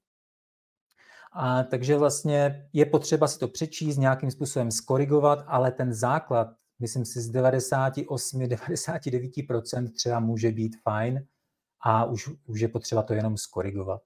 A 1.31 1.63
takže 1.63 1.97
vlastně 1.97 2.69
je 2.73 2.85
potřeba 2.85 3.27
si 3.27 3.39
to 3.39 3.47
přečíst, 3.47 3.97
nějakým 3.97 4.31
způsobem 4.31 4.71
skorigovat, 4.71 5.43
ale 5.47 5.71
ten 5.71 5.93
základ, 5.93 6.47
myslím 6.79 7.05
si, 7.05 7.21
z 7.21 7.31
98-99% 7.31 9.91
třeba 9.95 10.19
může 10.19 10.51
být 10.51 10.75
fajn 10.83 11.27
a 11.81 12.05
už, 12.05 12.29
už 12.45 12.59
je 12.59 12.67
potřeba 12.67 13.03
to 13.03 13.13
jenom 13.13 13.37
skorigovat. 13.37 14.01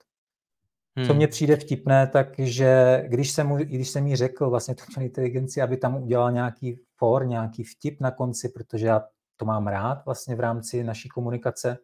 Hmm. 0.95 1.07
Co 1.07 1.13
mně 1.13 1.27
přijde 1.27 1.55
vtipné, 1.55 2.07
takže 2.07 3.03
když 3.07 3.31
jsem, 3.31 3.47
mu, 3.47 3.57
když 3.57 3.89
jsem 3.89 4.07
jí 4.07 4.15
řekl 4.15 4.49
vlastně 4.49 4.75
tu 4.75 5.01
inteligenci, 5.01 5.61
aby 5.61 5.77
tam 5.77 6.03
udělal 6.03 6.31
nějaký 6.31 6.79
for, 6.95 7.27
nějaký 7.27 7.63
vtip 7.63 8.01
na 8.01 8.11
konci, 8.11 8.49
protože 8.49 8.87
já 8.87 9.03
to 9.37 9.45
mám 9.45 9.67
rád 9.67 10.05
vlastně 10.05 10.35
v 10.35 10.39
rámci 10.39 10.83
naší 10.83 11.09
komunikace, 11.09 11.77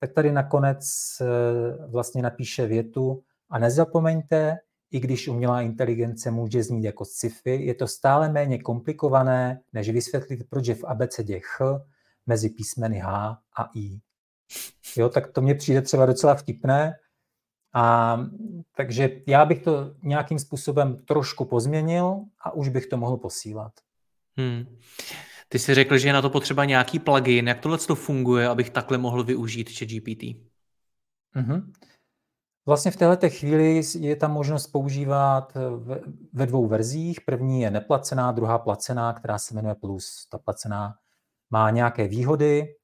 tak 0.00 0.12
tady 0.12 0.32
nakonec 0.32 0.86
eh, 1.20 1.86
vlastně 1.86 2.22
napíše 2.22 2.66
větu, 2.66 3.22
a 3.50 3.58
nezapomeňte, 3.58 4.58
i 4.90 5.00
když 5.00 5.28
umělá 5.28 5.62
inteligence 5.62 6.30
může 6.30 6.62
znít 6.62 6.84
jako 6.84 7.04
sci-fi, 7.04 7.66
je 7.66 7.74
to 7.74 7.86
stále 7.86 8.28
méně 8.28 8.58
komplikované, 8.58 9.60
než 9.72 9.90
vysvětlit, 9.90 10.40
proč 10.50 10.66
je 10.66 10.74
v 10.74 10.84
abecedě 10.84 11.40
ch 11.40 11.60
mezi 12.26 12.50
písmeny 12.50 12.98
H 12.98 13.38
a 13.56 13.70
I. 13.74 14.00
Jo, 14.96 15.08
tak 15.08 15.32
to 15.32 15.40
mně 15.40 15.54
přijde 15.54 15.82
třeba 15.82 16.06
docela 16.06 16.34
vtipné. 16.34 16.94
A, 17.74 18.16
takže 18.76 19.10
já 19.26 19.44
bych 19.44 19.62
to 19.62 19.94
nějakým 20.02 20.38
způsobem 20.38 21.04
trošku 21.04 21.44
pozměnil 21.44 22.20
a 22.40 22.52
už 22.52 22.68
bych 22.68 22.86
to 22.86 22.96
mohl 22.96 23.16
posílat. 23.16 23.72
Hmm. 24.36 24.76
Ty 25.48 25.58
jsi 25.58 25.74
řekl, 25.74 25.98
že 25.98 26.08
je 26.08 26.12
na 26.12 26.22
to 26.22 26.30
potřeba 26.30 26.64
nějaký 26.64 26.98
plugin. 26.98 27.48
Jak 27.48 27.60
tohle 27.60 27.78
to 27.78 27.94
funguje, 27.94 28.48
abych 28.48 28.70
takhle 28.70 28.98
mohl 28.98 29.24
využít 29.24 29.70
ChatGPT? 29.78 30.22
Mm-hmm. 31.36 31.72
Vlastně 32.66 32.90
v 32.90 32.96
této 32.96 33.30
chvíli 33.30 33.82
je 33.98 34.16
tam 34.16 34.32
možnost 34.32 34.66
používat 34.66 35.52
ve 36.32 36.46
dvou 36.46 36.66
verzích. 36.66 37.20
První 37.20 37.60
je 37.60 37.70
neplacená, 37.70 38.32
druhá 38.32 38.58
placená, 38.58 39.12
která 39.12 39.38
se 39.38 39.54
jmenuje 39.54 39.74
Plus. 39.74 40.26
Ta 40.30 40.38
placená 40.38 40.94
má 41.50 41.70
nějaké 41.70 42.08
výhody, 42.08 42.74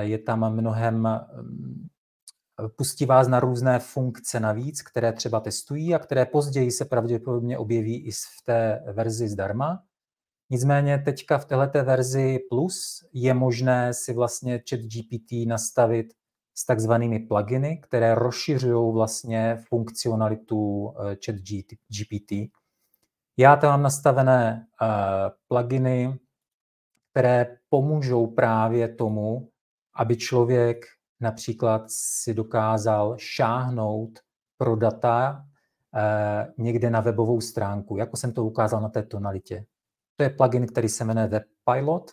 je 0.00 0.18
tam 0.18 0.54
mnohem, 0.54 1.08
mm, 1.42 1.86
pustí 2.76 3.06
vás 3.06 3.28
na 3.28 3.40
různé 3.40 3.78
funkce 3.78 4.40
navíc, 4.40 4.82
které 4.82 5.12
třeba 5.12 5.40
testují 5.40 5.94
a 5.94 5.98
které 5.98 6.26
později 6.26 6.70
se 6.70 6.84
pravděpodobně 6.84 7.58
objeví 7.58 8.06
i 8.06 8.10
v 8.10 8.44
té 8.44 8.84
verzi 8.92 9.28
zdarma. 9.28 9.82
Nicméně 10.50 10.98
teďka 10.98 11.38
v 11.38 11.44
této 11.44 11.84
verzi 11.84 12.38
Plus 12.50 13.04
je 13.12 13.34
možné 13.34 13.94
si 13.94 14.12
vlastně 14.12 14.62
chat 14.70 14.80
GPT 14.80 15.46
nastavit 15.46 16.06
s 16.54 16.66
takzvanými 16.66 17.18
pluginy, 17.18 17.80
které 17.82 18.14
rozšiřují 18.14 18.94
vlastně 18.94 19.58
funkcionalitu 19.68 20.92
eh, 20.98 21.16
chat 21.26 21.36
GPT. 21.88 22.50
Já 23.36 23.56
tam 23.56 23.70
mám 23.70 23.82
nastavené 23.82 24.66
uh, 24.82 24.88
pluginy, 25.48 26.18
které 27.10 27.56
pomůžou 27.68 28.26
právě 28.26 28.88
tomu, 28.88 29.48
aby 29.94 30.16
člověk 30.16 30.86
například 31.20 31.82
si 31.88 32.34
dokázal 32.34 33.14
šáhnout 33.18 34.18
pro 34.56 34.76
data 34.76 35.44
uh, 35.94 36.64
někde 36.64 36.90
na 36.90 37.00
webovou 37.00 37.40
stránku, 37.40 37.96
jako 37.96 38.16
jsem 38.16 38.32
to 38.32 38.44
ukázal 38.44 38.80
na 38.80 38.88
té 38.88 39.02
tonalitě. 39.02 39.66
To 40.16 40.22
je 40.22 40.30
plugin, 40.30 40.66
který 40.66 40.88
se 40.88 41.04
jmenuje 41.04 41.26
WebPilot. 41.26 42.10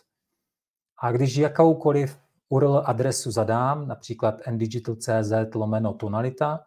A 1.02 1.12
když 1.12 1.36
jakoukoliv 1.36 2.18
URL 2.48 2.82
adresu 2.86 3.30
zadám, 3.30 3.88
například 3.88 4.34
ndigital.cz 4.50 5.54
lomeno 5.54 5.94
tonalita, 5.94 6.64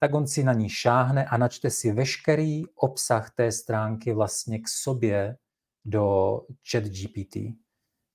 tak 0.00 0.14
on 0.14 0.26
si 0.26 0.44
na 0.44 0.52
ní 0.52 0.68
šáhne 0.68 1.24
a 1.24 1.36
načte 1.36 1.70
si 1.70 1.92
veškerý 1.92 2.66
obsah 2.74 3.30
té 3.30 3.52
stránky 3.52 4.12
vlastně 4.12 4.58
k 4.58 4.68
sobě 4.68 5.36
do 5.84 6.40
chat 6.70 6.84
GPT. 6.84 7.36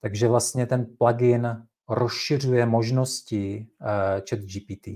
Takže 0.02 0.28
vlastně 0.28 0.66
ten 0.66 0.86
plugin 0.98 1.68
rozšiřuje 1.94 2.66
možnosti 2.66 3.68
uh, 3.82 3.88
chat 4.30 4.40
GPT. 4.40 4.88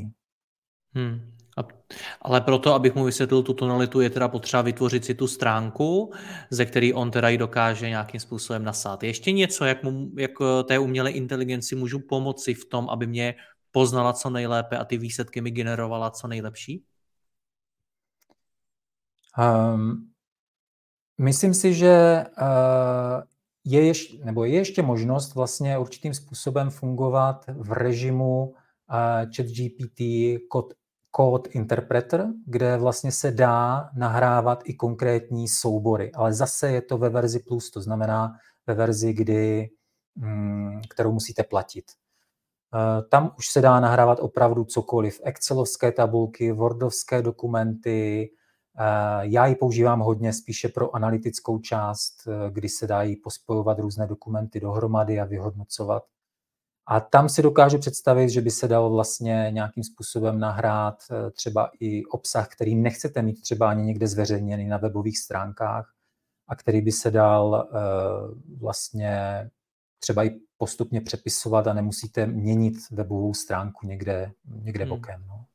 Hmm. 0.94 1.38
Ale 2.22 2.42
proto, 2.42 2.74
abych 2.74 2.96
mu 2.96 3.04
vysvětlil 3.04 3.44
tu 3.44 3.54
tonalitu, 3.54 4.01
je 4.01 4.10
teda 4.10 4.27
potřeba 4.27 4.62
vytvořit 4.62 5.06
si 5.06 5.16
tu 5.16 5.27
stránku, 5.27 6.13
ze 6.50 6.66
který 6.66 6.94
on 6.94 7.12
teda 7.12 7.30
ji 7.30 7.38
dokáže 7.38 7.89
nějakým 7.89 8.20
způsobem 8.20 8.63
nasát. 8.63 9.04
Ještě 9.04 9.32
něco, 9.32 9.66
jak, 9.66 9.84
mu, 9.84 10.12
jak 10.18 10.32
té 10.66 10.80
umělé 10.80 11.12
inteligenci 11.12 11.75
můžu 11.75 12.00
pomoci 12.00 12.54
v 12.54 12.66
tom, 12.66 12.89
aby 12.89 13.08
mě 13.08 13.36
poznala 13.72 14.13
co 14.13 14.30
nejlépe 14.30 14.77
a 14.77 14.86
ty 14.86 14.98
výsledky 14.98 15.42
mi 15.42 15.51
generovala 15.51 16.12
co 16.12 16.27
nejlepší? 16.27 16.84
Um, 19.38 20.12
myslím 21.18 21.54
si, 21.54 21.74
že 21.74 22.24
uh, 22.42 23.22
je 23.70 23.86
ještě, 23.86 24.26
nebo 24.26 24.46
je 24.46 24.52
ještě 24.52 24.82
možnost 24.82 25.36
vlastně 25.36 25.78
určitým 25.78 26.14
způsobem 26.14 26.70
fungovat 26.70 27.46
v 27.48 27.72
režimu 27.72 28.46
uh, 28.46 28.56
ChatGPT 29.36 30.02
Code 31.16 31.50
Interpreter, 31.50 32.28
kde 32.46 32.78
vlastně 32.78 33.12
se 33.12 33.32
dá 33.32 33.90
nahrávat 33.96 34.64
i 34.66 34.74
konkrétní 34.74 35.48
soubory, 35.48 36.12
ale 36.12 36.34
zase 36.34 36.72
je 36.72 36.82
to 36.82 36.98
ve 36.98 37.10
verzi 37.10 37.40
plus, 37.40 37.72
to 37.72 37.82
znamená 37.82 38.34
ve 38.68 38.74
verzi, 38.74 39.14
kdy, 39.14 39.70
mm, 40.16 40.82
kterou 40.90 41.12
musíte 41.12 41.44
platit. 41.44 41.86
Eh, 42.76 43.02
tam 43.10 43.34
už 43.38 43.50
se 43.50 43.62
dá 43.62 43.80
nahrávat 43.80 44.20
opravdu 44.20 44.64
cokoliv. 44.64 45.22
Excelovské 45.24 45.92
tabulky, 45.92 46.52
Wordovské 46.52 47.22
dokumenty. 47.22 48.30
Eh, 48.80 49.22
já 49.22 49.46
ji 49.46 49.56
používám 49.56 50.00
hodně 50.00 50.34
spíše 50.34 50.70
pro 50.70 50.96
analytickou 50.96 51.60
část, 51.60 52.28
eh, 52.28 52.52
kdy 52.52 52.70
se 52.70 52.88
dají 52.88 53.16
pospojovat 53.16 53.80
různé 53.80 54.08
dokumenty 54.08 54.60
dohromady 54.60 55.20
a 55.20 55.26
vyhodnocovat. 55.26 56.04
A 56.88 57.00
tam 57.00 57.30
si 57.30 57.42
dokážu 57.42 57.78
představit, 57.78 58.30
že 58.30 58.42
by 58.42 58.52
se 58.52 58.68
dal 58.68 58.90
vlastně 58.90 59.50
nějakým 59.54 59.84
způsobem 59.84 60.40
nahrát 60.40 61.04
eh, 61.12 61.32
třeba 61.32 61.72
i 61.80 62.06
obsah, 62.06 62.48
který 62.48 62.76
nechcete 62.76 63.22
mít 63.22 63.42
třeba 63.42 63.70
ani 63.70 63.84
někde 63.84 64.08
zveřejněný 64.08 64.68
na 64.68 64.78
webových 64.78 65.20
stránkách 65.20 65.94
a 66.48 66.56
který 66.56 66.82
by 66.82 66.92
se 66.92 67.12
dal 67.12 67.70
vlastně 68.60 69.50
třeba 70.00 70.24
i 70.24 70.40
postupně 70.58 71.02
přepisovat 71.02 71.68
a 71.68 71.74
nemusíte 71.74 72.26
měnit 72.26 72.74
webovou 72.92 73.34
stránku 73.34 73.88
někde, 73.88 74.32
někde 74.46 74.84
hmm. 74.84 74.90
bokem. 74.90 75.24
No. 75.28 75.46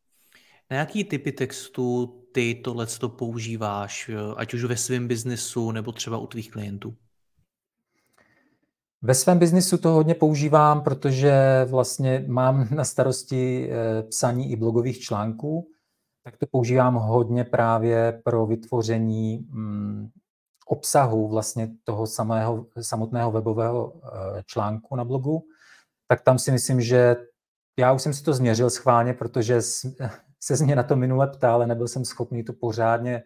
Na 0.71 0.76
jaký 0.76 1.04
typy 1.04 1.33
textu 1.33 2.19
ty 2.33 2.54
tohle 2.54 2.87
používáš, 3.07 4.11
ať 4.37 4.54
už 4.54 4.64
ve 4.64 4.76
svém 4.76 5.09
biznesu 5.09 5.71
nebo 5.71 5.92
třeba 5.92 6.19
u 6.19 6.26
tvých 6.26 6.50
klientů? 6.50 6.97
Ve 9.04 9.14
svém 9.14 9.38
biznisu 9.38 9.78
to 9.78 9.88
hodně 9.88 10.14
používám, 10.14 10.83
protože 10.83 11.64
vlastně 11.71 12.25
mám 12.28 12.69
na 12.75 12.85
starosti 12.85 13.71
eh, 13.71 14.02
psaní 14.02 14.52
i 14.52 14.57
blogových 14.57 15.00
článků, 15.00 15.69
tak 16.25 16.37
to 16.37 16.47
používám 16.47 16.95
hodně 16.95 17.45
právě 17.45 18.21
pro 18.25 18.47
vytvoření 18.47 19.38
mm, 19.50 20.09
obsahu 20.66 21.28
vlastně 21.28 21.71
toho 21.85 22.07
samého, 22.07 22.66
samotného 22.81 23.33
webového 23.33 23.92
eh, 23.95 24.42
článku 24.47 24.97
na 24.97 25.04
blogu, 25.04 25.45
tak 26.09 26.21
tam 26.21 26.38
si 26.38 26.52
myslím, 26.52 26.81
že 26.81 27.16
já 27.78 27.92
už 27.92 28.02
jsem 28.02 28.14
si 28.14 28.23
to 28.23 28.35
změřil 28.35 28.71
schválně, 28.71 29.14
protože 29.14 29.62
se 30.42 30.64
mě 30.64 30.76
na 30.76 30.82
to 30.82 30.96
minule 30.96 31.28
ptal, 31.28 31.54
ale 31.54 31.66
nebyl 31.66 31.88
jsem 31.88 32.04
schopný 32.04 32.44
to 32.44 32.52
pořádně 32.52 33.22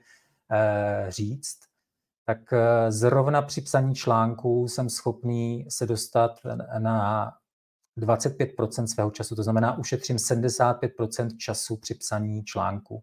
eh, 0.52 1.06
říct. 1.08 1.58
Tak 2.24 2.52
eh, 2.52 2.92
zrovna 2.92 3.42
při 3.42 3.60
psaní 3.60 3.94
článku 3.94 4.68
jsem 4.68 4.90
schopný 4.90 5.66
se 5.68 5.86
dostat 5.86 6.40
na 6.78 7.32
25% 7.98 8.84
svého 8.84 9.10
času, 9.10 9.36
to 9.36 9.42
znamená 9.42 9.78
ušetřím 9.78 10.16
75% 10.16 11.36
času 11.36 11.76
při 11.76 11.94
psaní 11.94 12.44
článku. 12.44 13.02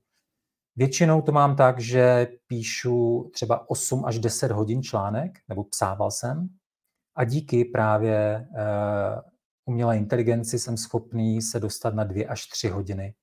Většinou 0.75 1.22
to 1.22 1.32
mám 1.32 1.55
tak, 1.55 1.79
že 1.79 2.27
píšu 2.48 3.29
třeba 3.34 3.70
8 3.70 4.05
až 4.05 4.20
10 4.20 4.51
hodin 4.51 4.84
článek, 4.84 5.32
nebo 5.50 5.63
psával 5.63 6.12
jsem, 6.12 6.50
a 7.15 7.24
díky 7.24 7.65
právě 7.65 8.48
uh, 8.51 9.22
umělé 9.65 9.98
inteligenci 9.98 10.60
jsem 10.60 10.77
schopný 10.77 11.41
se 11.41 11.60
dostat 11.60 11.93
na 11.93 12.03
2 12.03 12.29
až 12.29 12.48
3 12.48 12.70
hodiny, 12.70 13.13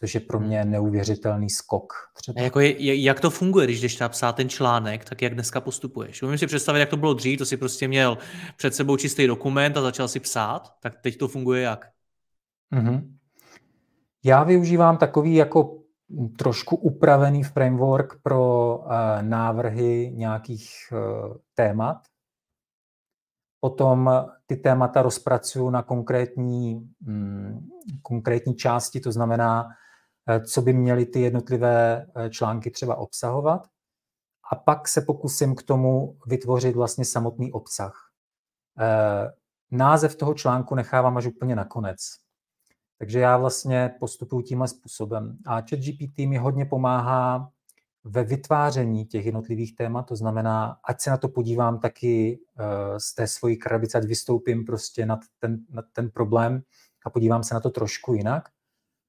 což 0.00 0.14
je 0.14 0.20
pro 0.20 0.38
hmm. 0.38 0.46
mě 0.46 0.64
neuvěřitelný 0.64 1.50
skok. 1.50 1.92
Třeba. 2.16 2.40
A 2.40 2.44
jako 2.44 2.60
je, 2.60 3.02
jak 3.02 3.20
to 3.20 3.30
funguje, 3.30 3.66
když 3.66 3.80
jdeš 3.80 4.02
psát 4.08 4.36
ten 4.36 4.48
článek, 4.48 5.04
tak 5.04 5.22
jak 5.22 5.34
dneska 5.34 5.60
postupuješ? 5.60 6.22
Umím 6.22 6.38
si 6.38 6.46
představit, 6.46 6.80
jak 6.80 6.88
to 6.88 6.96
bylo 6.96 7.14
dřív, 7.14 7.38
to 7.38 7.46
si 7.46 7.56
prostě 7.56 7.88
měl 7.88 8.18
před 8.56 8.74
sebou 8.74 8.96
čistý 8.96 9.26
dokument 9.26 9.76
a 9.76 9.82
začal 9.82 10.08
si 10.08 10.20
psát, 10.20 10.72
tak 10.80 11.00
teď 11.00 11.16
to 11.16 11.28
funguje 11.28 11.62
jak? 11.62 11.88
Mm-hmm. 12.74 13.12
Já 14.24 14.44
využívám 14.44 14.96
takový 14.96 15.34
jako 15.34 15.76
trošku 16.38 16.76
upravený 16.76 17.42
framework 17.42 18.22
pro 18.22 18.76
uh, 18.78 18.92
návrhy 19.20 20.12
nějakých 20.14 20.70
uh, 20.92 21.36
témat. 21.54 21.96
Potom 23.60 24.10
ty 24.46 24.56
témata 24.56 25.02
rozpracuju 25.02 25.70
na 25.70 25.82
konkrétní, 25.82 26.90
um, 27.06 27.68
konkrétní 28.02 28.54
části, 28.54 29.00
to 29.00 29.12
znamená, 29.12 29.64
uh, 29.64 29.70
co 30.46 30.62
by 30.62 30.72
měly 30.72 31.06
ty 31.06 31.20
jednotlivé 31.20 32.06
články 32.30 32.70
třeba 32.70 32.96
obsahovat. 32.96 33.66
A 34.52 34.56
pak 34.56 34.88
se 34.88 35.00
pokusím 35.00 35.54
k 35.54 35.62
tomu 35.62 36.18
vytvořit 36.26 36.76
vlastně 36.76 37.04
samotný 37.04 37.52
obsah. 37.52 38.10
Název 39.70 40.16
toho 40.16 40.34
článku 40.34 40.74
nechávám 40.74 41.16
až 41.16 41.26
úplně 41.26 41.56
nakonec. 41.56 41.98
Takže 42.98 43.20
já 43.20 43.36
vlastně 43.36 43.94
postupuji 44.00 44.42
tímhle 44.42 44.68
způsobem. 44.68 45.38
A 45.46 45.60
ChatGPT 45.60 46.18
mi 46.18 46.36
hodně 46.36 46.66
pomáhá 46.66 47.50
ve 48.04 48.24
vytváření 48.24 49.06
těch 49.06 49.26
jednotlivých 49.26 49.76
témat, 49.76 50.02
to 50.02 50.16
znamená, 50.16 50.78
ať 50.84 51.00
se 51.00 51.10
na 51.10 51.16
to 51.16 51.28
podívám 51.28 51.78
taky 51.78 52.40
z 52.98 53.14
té 53.14 53.26
svojí 53.26 53.56
krabice, 53.56 53.98
ať 53.98 54.04
vystoupím 54.04 54.64
prostě 54.64 55.06
nad 55.06 55.20
ten, 55.38 55.58
nad 55.70 55.84
ten 55.92 56.10
problém 56.10 56.62
a 57.06 57.10
podívám 57.10 57.44
se 57.44 57.54
na 57.54 57.60
to 57.60 57.70
trošku 57.70 58.14
jinak. 58.14 58.48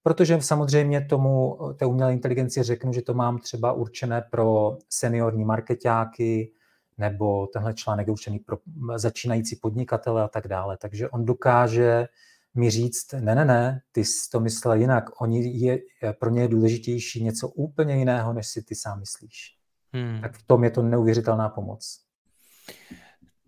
Protože 0.03 0.41
samozřejmě 0.41 1.05
tomu, 1.05 1.58
té 1.75 1.86
umělé 1.86 2.13
inteligenci 2.13 2.63
řeknu, 2.63 2.93
že 2.93 3.01
to 3.01 3.13
mám 3.13 3.38
třeba 3.38 3.74
určené 3.74 4.22
pro 4.31 4.77
seniorní 4.89 5.46
marketáky, 5.46 6.51
nebo 6.98 7.48
tenhle 7.48 7.74
článek 7.74 8.08
je 8.08 8.12
určený 8.12 8.39
pro 8.39 8.58
začínající 8.96 9.55
podnikatele 9.55 10.24
a 10.24 10.27
tak 10.27 10.48
dále. 10.48 10.77
Takže 10.77 11.10
on 11.10 11.25
dokáže 11.25 12.08
mi 12.55 12.70
říct, 12.70 13.12
ne, 13.13 13.36
ne, 13.36 13.46
ne, 13.46 13.81
ty 13.91 14.05
jsi 14.05 14.29
to 14.29 14.39
myslel 14.39 14.74
jinak. 14.74 15.22
Oni 15.22 15.65
je, 15.65 15.79
pro 16.20 16.29
ně 16.29 16.41
je 16.41 16.48
důležitější 16.48 17.24
něco 17.24 17.48
úplně 17.48 17.96
jiného, 17.96 18.33
než 18.33 18.48
si 18.48 18.64
ty 18.64 18.75
sám 18.75 19.00
myslíš. 19.00 19.57
Hmm. 19.94 20.22
Tak 20.22 20.37
v 20.37 20.48
tom 20.48 20.64
je 20.64 20.70
to 20.70 20.81
neuvěřitelná 20.81 21.50
pomoc. 21.50 22.01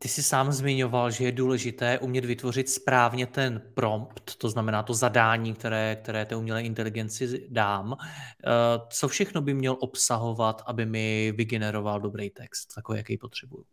Ty 0.04 0.10
jsi 0.10 0.24
sám 0.24 0.52
zmiňoval, 0.52 1.12
že 1.12 1.26
je 1.26 1.32
důležité 1.32 2.00
umět 2.00 2.26
vytvořit 2.26 2.70
správně 2.70 3.28
ten 3.28 3.62
prompt, 3.74 4.36
to 4.36 4.50
znamená 4.50 4.84
to 4.84 4.94
zadání, 4.94 5.54
které, 5.54 5.96
které 5.96 6.26
té 6.26 6.36
umělé 6.36 6.62
inteligenci 6.62 7.48
dám. 7.50 7.96
Eh, 8.00 8.50
co 8.89 9.08
všechno 9.08 9.42
by 9.42 9.54
měl 9.54 9.78
obsahovat, 9.80 10.62
aby 10.66 10.86
mi 10.86 11.34
vygeneroval 11.38 12.02
dobrý 12.02 12.30
text, 12.30 12.74
takový, 12.76 12.98
jaký 12.98 13.18
potřebuju? 13.18 13.63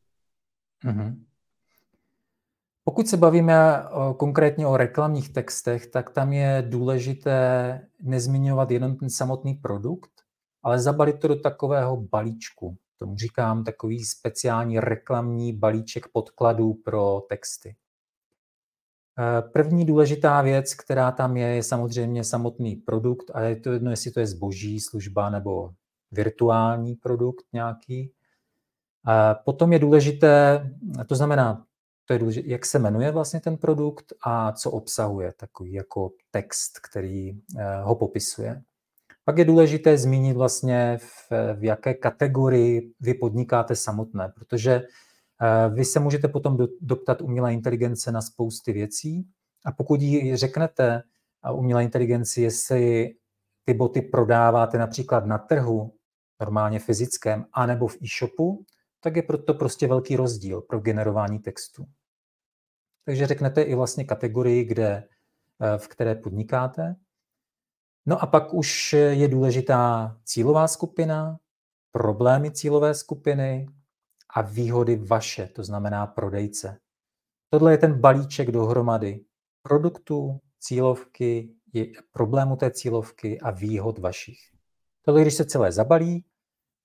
Mm-hmm. 0.84 1.16
Pokud 2.84 3.08
se 3.08 3.16
bavíme 3.16 3.84
konkrétně 4.16 4.66
o 4.66 4.76
reklamních 4.76 5.32
textech, 5.32 5.86
tak 5.86 6.10
tam 6.10 6.32
je 6.32 6.64
důležité 6.68 7.80
nezmiňovat 8.02 8.70
jenom 8.70 8.96
ten 8.96 9.10
samotný 9.10 9.54
produkt, 9.54 10.10
ale 10.62 10.78
zabalit 10.78 11.20
to 11.20 11.28
do 11.28 11.36
takového 11.36 11.96
balíčku. 11.96 12.76
Tomu 13.00 13.16
říkám 13.16 13.64
takový 13.64 14.04
speciální 14.04 14.80
reklamní 14.80 15.52
balíček 15.52 16.08
podkladů 16.08 16.74
pro 16.74 17.22
texty. 17.28 17.76
E, 19.18 19.42
první 19.42 19.84
důležitá 19.84 20.42
věc, 20.42 20.74
která 20.74 21.12
tam 21.12 21.36
je, 21.36 21.46
je 21.46 21.62
samozřejmě 21.62 22.24
samotný 22.24 22.76
produkt 22.76 23.30
a 23.34 23.40
je 23.40 23.56
to 23.56 23.72
jedno, 23.72 23.90
jestli 23.90 24.10
to 24.10 24.20
je 24.20 24.26
zboží, 24.26 24.80
služba 24.80 25.30
nebo 25.30 25.74
virtuální 26.12 26.94
produkt 26.94 27.44
nějaký. 27.52 28.00
E, 28.00 28.12
potom 29.44 29.72
je 29.72 29.78
důležité, 29.78 30.66
to 31.06 31.14
znamená 31.14 31.66
to 32.10 32.14
je 32.14 32.18
důležité, 32.18 32.48
jak 32.48 32.66
se 32.66 32.78
jmenuje 32.78 33.10
vlastně 33.10 33.40
ten 33.40 33.56
produkt 33.56 34.12
a 34.22 34.52
co 34.52 34.70
obsahuje, 34.70 35.32
takový 35.32 35.72
jako 35.72 36.12
text, 36.30 36.78
který 36.78 37.30
eh, 37.30 37.80
ho 37.82 37.94
popisuje. 37.94 38.62
Pak 39.30 39.38
je 39.38 39.44
důležité 39.44 39.98
zmínit 39.98 40.36
vlastně, 40.36 40.98
v, 40.98 41.32
v 41.54 41.64
jaké 41.64 41.94
kategorii 41.94 42.92
vy 43.00 43.14
podnikáte 43.14 43.76
samotné, 43.76 44.32
protože 44.34 44.72
eh, 44.72 45.70
vy 45.74 45.84
se 45.84 46.00
můžete 46.00 46.28
potom 46.28 46.58
doptat 46.80 47.22
umělé 47.22 47.52
inteligence 47.52 48.12
na 48.12 48.22
spousty 48.22 48.72
věcí 48.72 49.26
a 49.64 49.72
pokud 49.72 50.00
jí 50.00 50.36
řeknete 50.36 51.02
umělé 51.52 51.84
inteligenci, 51.84 52.42
jestli 52.42 53.14
ty 53.64 53.74
boty 53.74 54.02
prodáváte 54.02 54.78
například 54.78 55.26
na 55.26 55.38
trhu, 55.38 55.94
normálně 56.40 56.78
fyzickém, 56.78 57.44
anebo 57.52 57.88
v 57.88 57.96
e-shopu, 58.02 58.64
tak 59.00 59.16
je 59.16 59.22
proto 59.22 59.54
prostě 59.54 59.86
velký 59.86 60.16
rozdíl 60.16 60.60
pro 60.60 60.80
generování 60.80 61.38
textu. 61.38 61.86
Takže 63.04 63.26
řeknete 63.26 63.62
i 63.62 63.74
vlastně 63.74 64.04
kategorii, 64.04 64.64
kde, 64.64 65.08
eh, 65.60 65.78
v 65.78 65.88
které 65.88 66.14
podnikáte. 66.14 66.96
No 68.10 68.22
a 68.22 68.26
pak 68.26 68.54
už 68.54 68.92
je 68.92 69.28
důležitá 69.28 70.16
cílová 70.24 70.68
skupina, 70.68 71.38
problémy 71.92 72.50
cílové 72.50 72.94
skupiny 72.94 73.66
a 74.34 74.42
výhody 74.42 74.96
vaše, 74.96 75.46
to 75.46 75.64
znamená 75.64 76.06
prodejce. 76.06 76.78
Tohle 77.50 77.72
je 77.72 77.78
ten 77.78 78.00
balíček 78.00 78.50
dohromady 78.50 79.24
produktů, 79.62 80.38
cílovky, 80.60 81.54
problému 82.12 82.56
té 82.56 82.70
cílovky 82.70 83.40
a 83.40 83.50
výhod 83.50 83.98
vašich. 83.98 84.38
Tohle, 85.02 85.22
když 85.22 85.34
se 85.34 85.44
celé 85.44 85.72
zabalí 85.72 86.24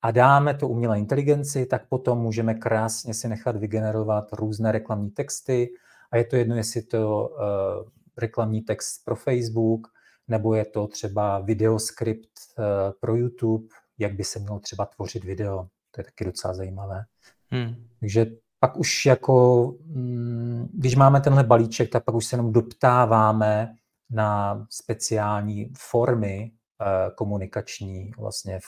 a 0.02 0.12
dáme 0.12 0.54
to 0.54 0.68
umělé 0.68 1.00
inteligenci, 1.00 1.66
tak 1.66 1.90
potom 1.90 2.20
můžeme 2.20 2.54
krásně 2.54 3.14
si 3.14 3.28
nechat 3.28 3.56
vygenerovat 3.56 4.34
různé 4.34 4.72
reklamní 4.72 5.12
texty, 5.12 5.70
a 6.12 6.18
je 6.18 6.26
to 6.26 6.36
jedno, 6.36 6.56
jestli 6.56 6.82
to 6.82 7.28
uh, 7.28 7.90
reklamní 8.18 8.62
text 8.62 9.06
pro 9.06 9.16
Facebook, 9.16 9.88
nebo 10.28 10.54
je 10.54 10.66
to 10.66 10.88
třeba 10.88 11.40
videoskript 11.40 12.32
uh, 12.58 12.66
pro 13.00 13.16
YouTube, 13.16 13.68
jak 13.98 14.14
by 14.14 14.24
se 14.24 14.40
mělo 14.40 14.60
třeba 14.60 14.86
tvořit 14.86 15.24
video. 15.24 15.68
To 15.92 16.02
je 16.02 16.06
taky 16.06 16.26
docela 16.26 16.54
zajímavé. 16.54 17.06
Hmm. 17.50 17.76
Takže 18.00 18.26
pak 18.60 18.78
už 18.78 19.06
jako, 19.06 19.66
mm, 19.86 20.70
když 20.74 20.96
máme 20.96 21.22
tenhle 21.22 21.44
balíček, 21.44 21.90
tak 21.90 22.04
pak 22.04 22.16
už 22.16 22.26
se 22.26 22.34
jenom 22.34 22.54
doptáváme 22.54 23.76
na 24.10 24.62
speciální 24.70 25.74
formy 25.78 26.52
uh, 26.82 27.16
komunikační 27.16 28.12
vlastně 28.18 28.60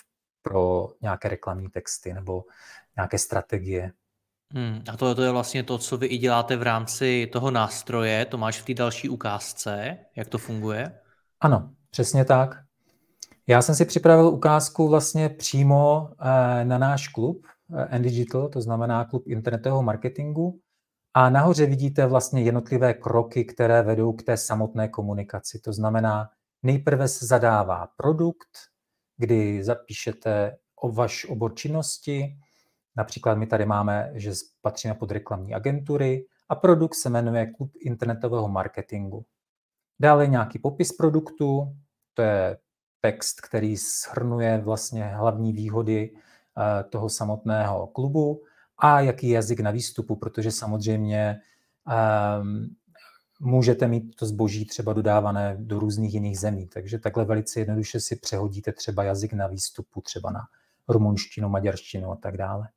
pro 0.42 0.90
nějaké 1.02 1.30
reklamní 1.30 1.70
texty 1.70 2.14
nebo 2.14 2.44
nějaké 2.96 3.18
strategie. 3.18 3.92
Hmm, 4.54 4.82
a 4.94 4.98
to, 4.98 5.16
to 5.16 5.22
je 5.22 5.32
vlastně 5.32 5.64
to, 5.64 5.78
co 5.78 5.98
vy 5.98 6.08
i 6.08 6.18
děláte 6.18 6.56
v 6.56 6.64
rámci 6.64 7.30
toho 7.34 7.52
nástroje, 7.52 8.26
to 8.26 8.38
máš 8.38 8.62
v 8.62 8.66
té 8.66 8.74
další 8.74 9.10
ukázce, 9.10 9.98
jak 10.16 10.28
to 10.28 10.38
funguje? 10.38 11.00
Ano, 11.40 11.74
přesně 11.90 12.26
tak. 12.26 12.64
Já 13.48 13.62
jsem 13.62 13.76
si 13.76 13.86
připravil 13.86 14.28
ukázku 14.28 14.90
vlastně 14.90 15.30
přímo 15.30 16.10
eh, 16.20 16.66
na 16.66 16.78
náš 16.78 17.08
klub 17.08 17.46
eh, 17.92 18.00
Digital, 18.00 18.50
to 18.50 18.62
znamená 18.62 19.06
klub 19.06 19.28
internetového 19.28 19.84
marketingu. 19.84 20.60
A 21.14 21.30
nahoře 21.30 21.66
vidíte 21.66 22.06
vlastně 22.08 22.42
jednotlivé 22.44 22.94
kroky, 22.94 23.46
které 23.46 23.82
vedou 23.82 24.14
k 24.14 24.24
té 24.24 24.38
samotné 24.38 24.88
komunikaci. 24.88 25.60
To 25.60 25.74
znamená, 25.74 26.30
nejprve 26.64 27.08
se 27.08 27.26
zadává 27.26 27.88
produkt, 27.98 28.50
kdy 29.18 29.64
zapíšete 29.64 30.58
o 30.76 30.92
vaš 30.92 31.26
obor 31.26 31.56
činnosti, 31.56 32.38
Například 32.98 33.36
my 33.36 33.48
tady 33.48 33.66
máme, 33.66 34.12
že 34.14 34.32
patříme 34.62 34.94
pod 34.94 35.12
reklamní 35.12 35.54
agentury 35.54 36.26
a 36.50 36.56
produkt 36.56 36.96
se 36.96 37.10
jmenuje 37.10 37.52
Klub 37.58 37.72
internetového 37.82 38.48
marketingu. 38.48 39.26
Dále 40.00 40.28
nějaký 40.28 40.60
popis 40.60 40.94
produktu, 40.94 41.76
to 42.14 42.22
je 42.22 42.58
text, 43.02 43.42
který 43.42 43.76
shrnuje 43.78 44.58
vlastně 44.58 45.06
hlavní 45.06 45.54
výhody 45.54 46.12
eh, 46.14 46.84
toho 46.84 47.10
samotného 47.10 47.88
klubu 47.88 48.44
a 48.78 49.00
jaký 49.02 49.30
jazyk 49.30 49.60
na 49.60 49.72
výstupu, 49.72 50.16
protože 50.16 50.52
samozřejmě 50.52 51.40
um, 52.42 52.76
můžete 53.40 53.88
mít 53.88 54.16
to 54.16 54.26
zboží 54.26 54.66
třeba 54.66 54.94
dodávané 54.94 55.58
do 55.60 55.80
různých 55.80 56.14
jiných 56.14 56.40
zemí. 56.40 56.68
Takže 56.68 57.00
takhle 57.00 57.26
velice 57.26 57.60
jednoduše 57.60 58.00
si 58.00 58.16
přehodíte 58.16 58.74
třeba 58.74 59.04
jazyk 59.04 59.34
na 59.34 59.48
výstupu, 59.48 60.02
třeba 60.02 60.32
na 60.32 60.42
rumunštinu, 60.88 61.50
maďarštinu 61.50 62.12
a 62.12 62.16
tak 62.16 62.38
dále. 62.38 62.68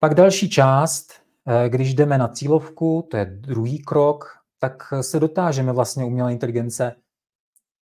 Pak 0.00 0.14
další 0.14 0.50
část, 0.50 1.12
eh, 1.46 1.68
když 1.68 1.94
jdeme 1.94 2.18
na 2.18 2.28
cílovku, 2.28 3.08
to 3.10 3.16
je 3.16 3.24
druhý 3.24 3.78
krok, 3.78 4.37
tak 4.58 4.82
se 5.00 5.20
dotážeme 5.20 5.72
vlastně 5.72 6.04
umělé 6.04 6.32
inteligence, 6.32 6.94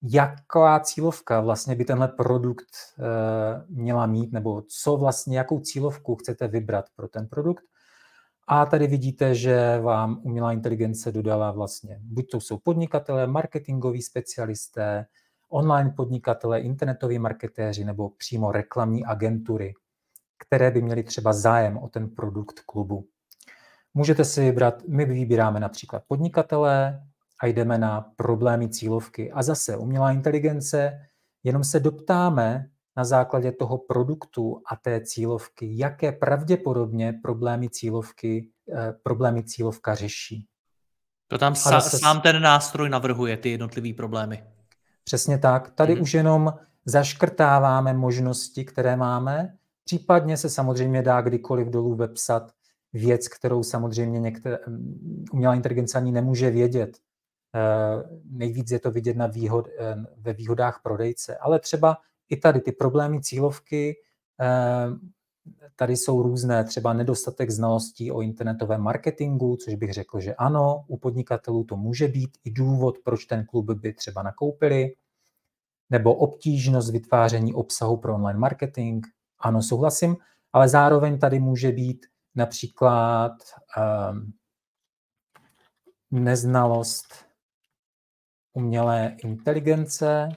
jaká 0.03 0.81
cílovka 0.81 1.41
vlastně 1.41 1.75
by 1.75 1.85
tenhle 1.85 2.09
produkt 2.09 2.67
eh, 2.99 3.65
měla 3.69 4.07
mít, 4.07 4.33
nebo 4.33 4.63
co 4.83 4.97
vlastně, 4.97 5.39
jakou 5.39 5.61
cílovku 5.61 6.17
chcete 6.17 6.49
vybrat 6.49 6.85
pro 6.97 7.09
ten 7.09 7.27
produkt. 7.27 7.65
A 8.49 8.67
tady 8.67 8.87
vidíte, 8.87 9.35
že 9.35 9.81
vám 9.81 10.21
umělá 10.23 10.53
inteligence 10.53 11.13
dodala 11.13 11.51
vlastně, 11.51 11.99
buď 12.03 12.31
to 12.31 12.41
jsou 12.41 12.59
podnikatelé, 12.59 13.27
marketingoví 13.27 14.03
specialisté, 14.03 15.07
online 15.49 15.91
podnikatelé, 15.97 16.61
internetoví 16.61 17.19
marketéři 17.19 17.85
nebo 17.85 18.11
přímo 18.11 18.53
reklamní 18.53 19.05
agentury, 19.05 19.75
které 20.39 20.71
by 20.71 20.83
měly 20.83 21.03
třeba 21.03 21.33
zájem 21.33 21.79
o 21.79 21.89
ten 21.89 22.11
produkt 22.11 22.61
klubu. 22.61 23.09
Můžete 23.97 24.25
si 24.25 24.41
vybrat, 24.41 24.83
my 24.89 25.05
vybíráme 25.05 25.61
například 25.61 26.03
podnikatelé 26.09 27.03
a 27.43 27.47
jdeme 27.47 27.79
na 27.79 28.01
problémy 28.17 28.69
cílovky. 28.69 29.33
A 29.33 29.43
zase 29.43 29.77
umělá 29.77 30.13
inteligence, 30.13 30.99
jenom 31.45 31.65
se 31.65 31.81
doptáme 31.81 32.67
na 32.97 33.05
základě 33.05 33.53
toho 33.53 33.79
produktu 33.79 34.63
a 34.73 34.77
té 34.77 35.01
cílovky, 35.01 35.79
jaké 35.79 36.13
pravděpodobně 36.13 37.13
problémy 37.23 37.71
cílovky, 37.71 38.49
eh, 38.75 38.95
problémy 39.03 39.45
cílovka 39.45 39.95
řeší. 39.95 40.47
To 41.29 41.39
tam 41.39 41.55
sa, 41.55 41.71
zase... 41.71 41.99
sám 41.99 42.21
ten 42.21 42.43
nástroj 42.43 42.89
navrhuje, 42.89 43.37
ty 43.37 43.51
jednotlivé 43.51 43.95
problémy. 43.97 44.45
Přesně 45.05 45.39
tak. 45.39 45.71
Tady 45.71 45.95
mm-hmm. 45.95 46.03
už 46.03 46.15
jenom 46.15 46.53
zaškrtáváme 46.85 47.93
možnosti, 47.93 48.65
které 48.65 48.97
máme. 48.97 49.57
Případně 49.85 50.37
se 50.37 50.51
samozřejmě 50.51 51.03
dá 51.03 51.21
kdykoliv 51.21 51.69
dolů 51.69 51.95
vepsat 51.95 52.56
věc, 52.93 53.29
kterou 53.29 53.63
samozřejmě 53.63 54.21
některé, 54.21 54.59
umělá 55.33 55.55
inteligence 55.55 55.99
ani 55.99 56.13
nemůže 56.13 56.51
vědět. 56.51 56.99
Eh, 57.55 58.03
nejvíc 58.31 58.71
je 58.71 58.79
to 58.79 58.91
vidět 58.91 59.17
na 59.17 59.27
výhod, 59.27 59.69
eh, 59.69 59.97
ve 60.17 60.33
výhodách 60.33 60.81
prodejce. 60.83 61.37
Ale 61.37 61.61
třeba 61.61 61.97
i 62.29 62.37
tady 62.37 62.61
ty 62.61 62.73
problémy 62.73 63.21
cílovky, 63.21 63.97
eh, 64.41 64.87
tady 65.77 65.97
jsou 65.97 66.23
různé, 66.23 66.65
třeba 66.65 66.93
nedostatek 66.93 67.51
znalostí 67.51 68.13
o 68.13 68.21
internetovém 68.21 68.81
marketingu, 68.81 69.57
což 69.57 69.75
bych 69.75 69.93
řekl, 69.93 70.21
že 70.21 70.35
ano, 70.35 70.85
u 70.89 70.97
podnikatelů 70.99 71.65
to 71.65 71.77
může 71.77 72.09
být 72.09 72.31
i 72.45 72.51
důvod, 72.51 72.99
proč 73.05 73.25
ten 73.25 73.47
klub 73.47 73.71
by 73.71 73.93
třeba 73.93 74.23
nakoupili, 74.23 74.95
nebo 75.91 76.15
obtížnost 76.15 76.93
vytváření 76.93 77.55
obsahu 77.55 77.97
pro 77.97 78.15
online 78.15 78.39
marketing, 78.39 79.07
ano, 79.39 79.63
souhlasím, 79.63 80.17
ale 80.53 80.69
zároveň 80.69 81.19
tady 81.19 81.41
může 81.41 81.73
být 81.73 82.07
například 82.37 83.33
um, 83.77 84.33
neznalost 86.11 87.27
umělé 88.53 89.17
inteligence, 89.25 90.29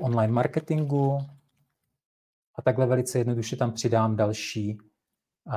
online 0.00 0.32
marketingu 0.32 1.18
a 2.54 2.62
takhle 2.62 2.86
velice 2.86 3.18
jednoduše 3.18 3.56
tam 3.56 3.72
přidám 3.72 4.16
další 4.16 4.78
uh, 4.78 5.54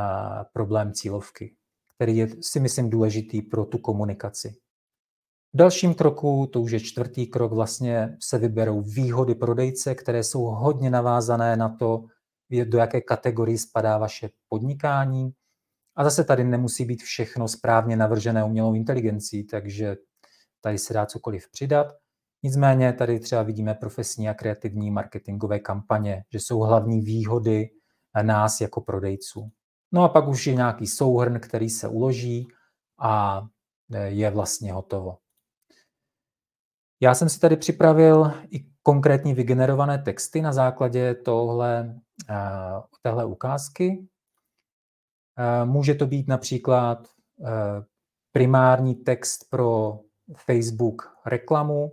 problém 0.54 0.94
cílovky, 0.94 1.56
který 1.96 2.18
je 2.18 2.44
si 2.44 2.60
myslím 2.60 2.90
důležitý 2.90 3.42
pro 3.42 3.66
tu 3.66 3.78
komunikaci. 3.78 4.58
V 5.54 5.58
dalším 5.58 5.94
kroku, 5.94 6.50
to 6.54 6.62
už 6.62 6.72
je 6.72 6.80
čtvrtý 6.80 7.28
krok, 7.28 7.52
vlastně 7.52 8.18
se 8.22 8.38
vyberou 8.38 8.82
výhody 8.82 9.36
prodejce, 9.36 9.96
které 9.96 10.24
jsou 10.24 10.42
hodně 10.44 10.90
navázané 10.90 11.56
na 11.56 11.70
to, 11.70 12.06
do 12.50 12.78
jaké 12.78 13.02
kategorii 13.02 13.58
spadá 13.58 13.98
vaše 13.98 14.30
podnikání. 14.50 15.32
A 15.96 16.04
zase 16.04 16.24
tady 16.24 16.44
nemusí 16.44 16.86
být 16.86 17.04
všechno 17.04 17.48
správně 17.48 17.96
navržené 17.96 18.44
umělou 18.44 18.74
inteligencí, 18.74 19.44
takže 19.44 19.96
tady 20.62 20.78
se 20.78 20.94
dá 20.94 21.06
cokoliv 21.06 21.52
přidat. 21.52 21.88
Nicméně 22.44 22.94
tady 22.94 23.20
třeba 23.20 23.44
vidíme 23.44 23.74
profesní 23.74 24.30
a 24.30 24.34
kreativní 24.34 24.92
marketingové 24.92 25.60
kampaně, 25.60 26.24
že 26.32 26.40
jsou 26.40 26.60
hlavní 26.60 27.02
výhody 27.02 27.70
nás 28.22 28.62
jako 28.62 28.82
prodejců. 28.82 29.52
No 29.92 30.04
a 30.04 30.10
pak 30.10 30.28
už 30.28 30.48
je 30.48 30.56
nějaký 30.56 30.88
souhrn, 30.88 31.40
který 31.40 31.70
se 31.70 31.88
uloží 31.88 32.48
a 33.00 33.42
je 34.06 34.32
vlastně 34.32 34.74
hotovo. 34.74 35.18
Já 37.00 37.16
jsem 37.16 37.30
si 37.30 37.40
tady 37.40 37.58
připravil 37.58 38.32
i 38.52 38.66
konkrétní 38.88 39.34
vygenerované 39.34 39.98
texty 39.98 40.42
na 40.42 40.54
základě 40.54 41.16
tohle, 41.16 41.96
uh, 42.30 42.36
téhle 43.02 43.26
ukázky. 43.26 44.08
Uh, 45.40 45.70
může 45.70 45.94
to 45.94 46.06
být 46.06 46.28
například 46.28 47.08
uh, 47.38 47.48
primární 48.32 48.96
text 48.96 49.50
pro 49.50 50.00
Facebook 50.46 51.02
reklamu, 51.26 51.92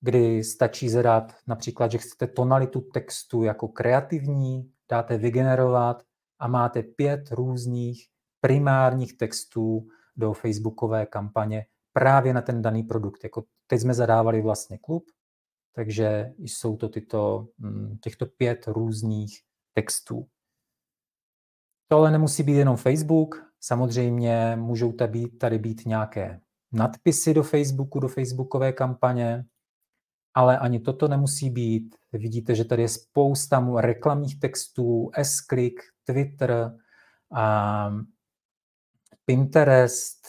kdy 0.00 0.44
stačí 0.44 0.88
zadat 0.88 1.34
například, 1.46 1.90
že 1.90 1.98
chcete 1.98 2.26
tonalitu 2.26 2.80
textu 2.80 3.42
jako 3.42 3.68
kreativní, 3.68 4.70
dáte 4.90 5.18
vygenerovat 5.18 6.02
a 6.38 6.48
máte 6.48 6.82
pět 6.82 7.30
různých 7.30 8.06
primárních 8.40 9.16
textů 9.16 9.88
do 10.16 10.32
Facebookové 10.32 11.06
kampaně 11.06 11.66
právě 11.92 12.34
na 12.34 12.42
ten 12.42 12.62
daný 12.62 12.82
produkt. 12.82 13.24
Jako 13.24 13.44
teď 13.66 13.80
jsme 13.80 13.94
zadávali 13.94 14.42
vlastně 14.42 14.78
klub, 14.78 15.04
takže 15.72 16.32
jsou 16.38 16.76
to 16.76 16.88
tyto, 16.88 17.48
mm, 17.58 17.98
těchto 17.98 18.26
pět 18.26 18.66
různých 18.66 19.40
textů. 19.74 20.26
To 21.88 21.96
ale 21.96 22.10
nemusí 22.10 22.42
být 22.42 22.56
jenom 22.56 22.76
Facebook, 22.76 23.52
samozřejmě 23.60 24.56
můžou 24.56 24.92
tady 24.92 25.12
být, 25.12 25.38
tady 25.38 25.58
být 25.58 25.86
nějaké 25.86 26.40
nadpisy 26.72 27.34
do 27.34 27.42
Facebooku, 27.42 28.00
do 28.00 28.08
Facebookové 28.08 28.72
kampaně, 28.72 29.44
ale 30.34 30.58
ani 30.58 30.80
toto 30.80 31.08
nemusí 31.08 31.50
být. 31.50 31.96
Vidíte, 32.12 32.54
že 32.54 32.64
tady 32.64 32.82
je 32.82 32.88
spousta 32.88 33.66
reklamních 33.80 34.40
textů, 34.40 35.10
S-Click, 35.14 35.80
Twitter, 36.04 36.72
um, 37.30 38.06
Pinterest, 39.24 40.26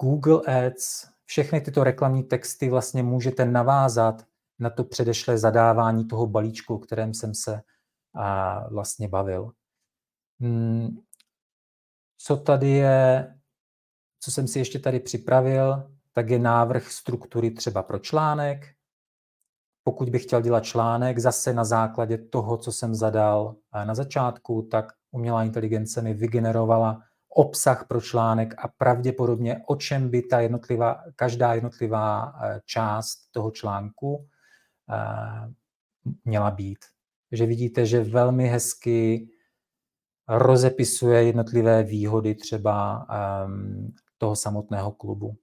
Google 0.00 0.66
Ads, 0.66 1.06
všechny 1.24 1.60
tyto 1.60 1.84
reklamní 1.84 2.22
texty 2.22 2.70
vlastně 2.70 3.02
můžete 3.02 3.44
navázat 3.44 4.27
na 4.58 4.70
to 4.70 4.84
předešlé 4.84 5.38
zadávání 5.38 6.08
toho 6.08 6.26
balíčku, 6.26 6.74
o 6.74 6.78
kterém 6.78 7.14
jsem 7.14 7.34
se 7.34 7.62
a, 8.14 8.68
vlastně 8.68 9.08
bavil. 9.08 9.52
Hmm, 10.40 10.88
co 12.18 12.36
tady 12.36 12.68
je, 12.68 13.34
co 14.20 14.30
jsem 14.30 14.48
si 14.48 14.58
ještě 14.58 14.78
tady 14.78 15.00
připravil, 15.00 15.92
tak 16.12 16.30
je 16.30 16.38
návrh 16.38 16.92
struktury 16.92 17.50
třeba 17.50 17.82
pro 17.82 17.98
článek. 17.98 18.66
Pokud 19.84 20.10
bych 20.10 20.22
chtěl 20.22 20.42
dělat 20.42 20.64
článek 20.64 21.18
zase 21.18 21.52
na 21.52 21.64
základě 21.64 22.18
toho, 22.18 22.56
co 22.56 22.72
jsem 22.72 22.94
zadal 22.94 23.56
na 23.84 23.94
začátku, 23.94 24.62
tak 24.70 24.92
umělá 25.10 25.44
inteligence 25.44 26.02
mi 26.02 26.14
vygenerovala 26.14 27.02
obsah 27.28 27.86
pro 27.86 28.00
článek 28.00 28.54
a 28.58 28.68
pravděpodobně 28.68 29.62
o 29.66 29.76
čem 29.76 30.10
by 30.10 30.22
ta 30.22 30.40
jednotlivá, 30.40 31.04
každá 31.16 31.54
jednotlivá 31.54 32.32
eh, 32.42 32.60
část 32.64 33.16
toho 33.30 33.50
článku 33.50 34.28
měla 36.24 36.50
být. 36.50 36.78
Takže 37.30 37.46
vidíte, 37.46 37.86
že 37.86 38.04
velmi 38.04 38.48
hezky 38.48 39.28
rozepisuje 40.28 41.24
jednotlivé 41.24 41.82
výhody 41.82 42.34
třeba 42.34 43.06
ehm, 43.10 43.94
toho 44.18 44.36
samotného 44.36 44.92
klubu. 44.92 45.36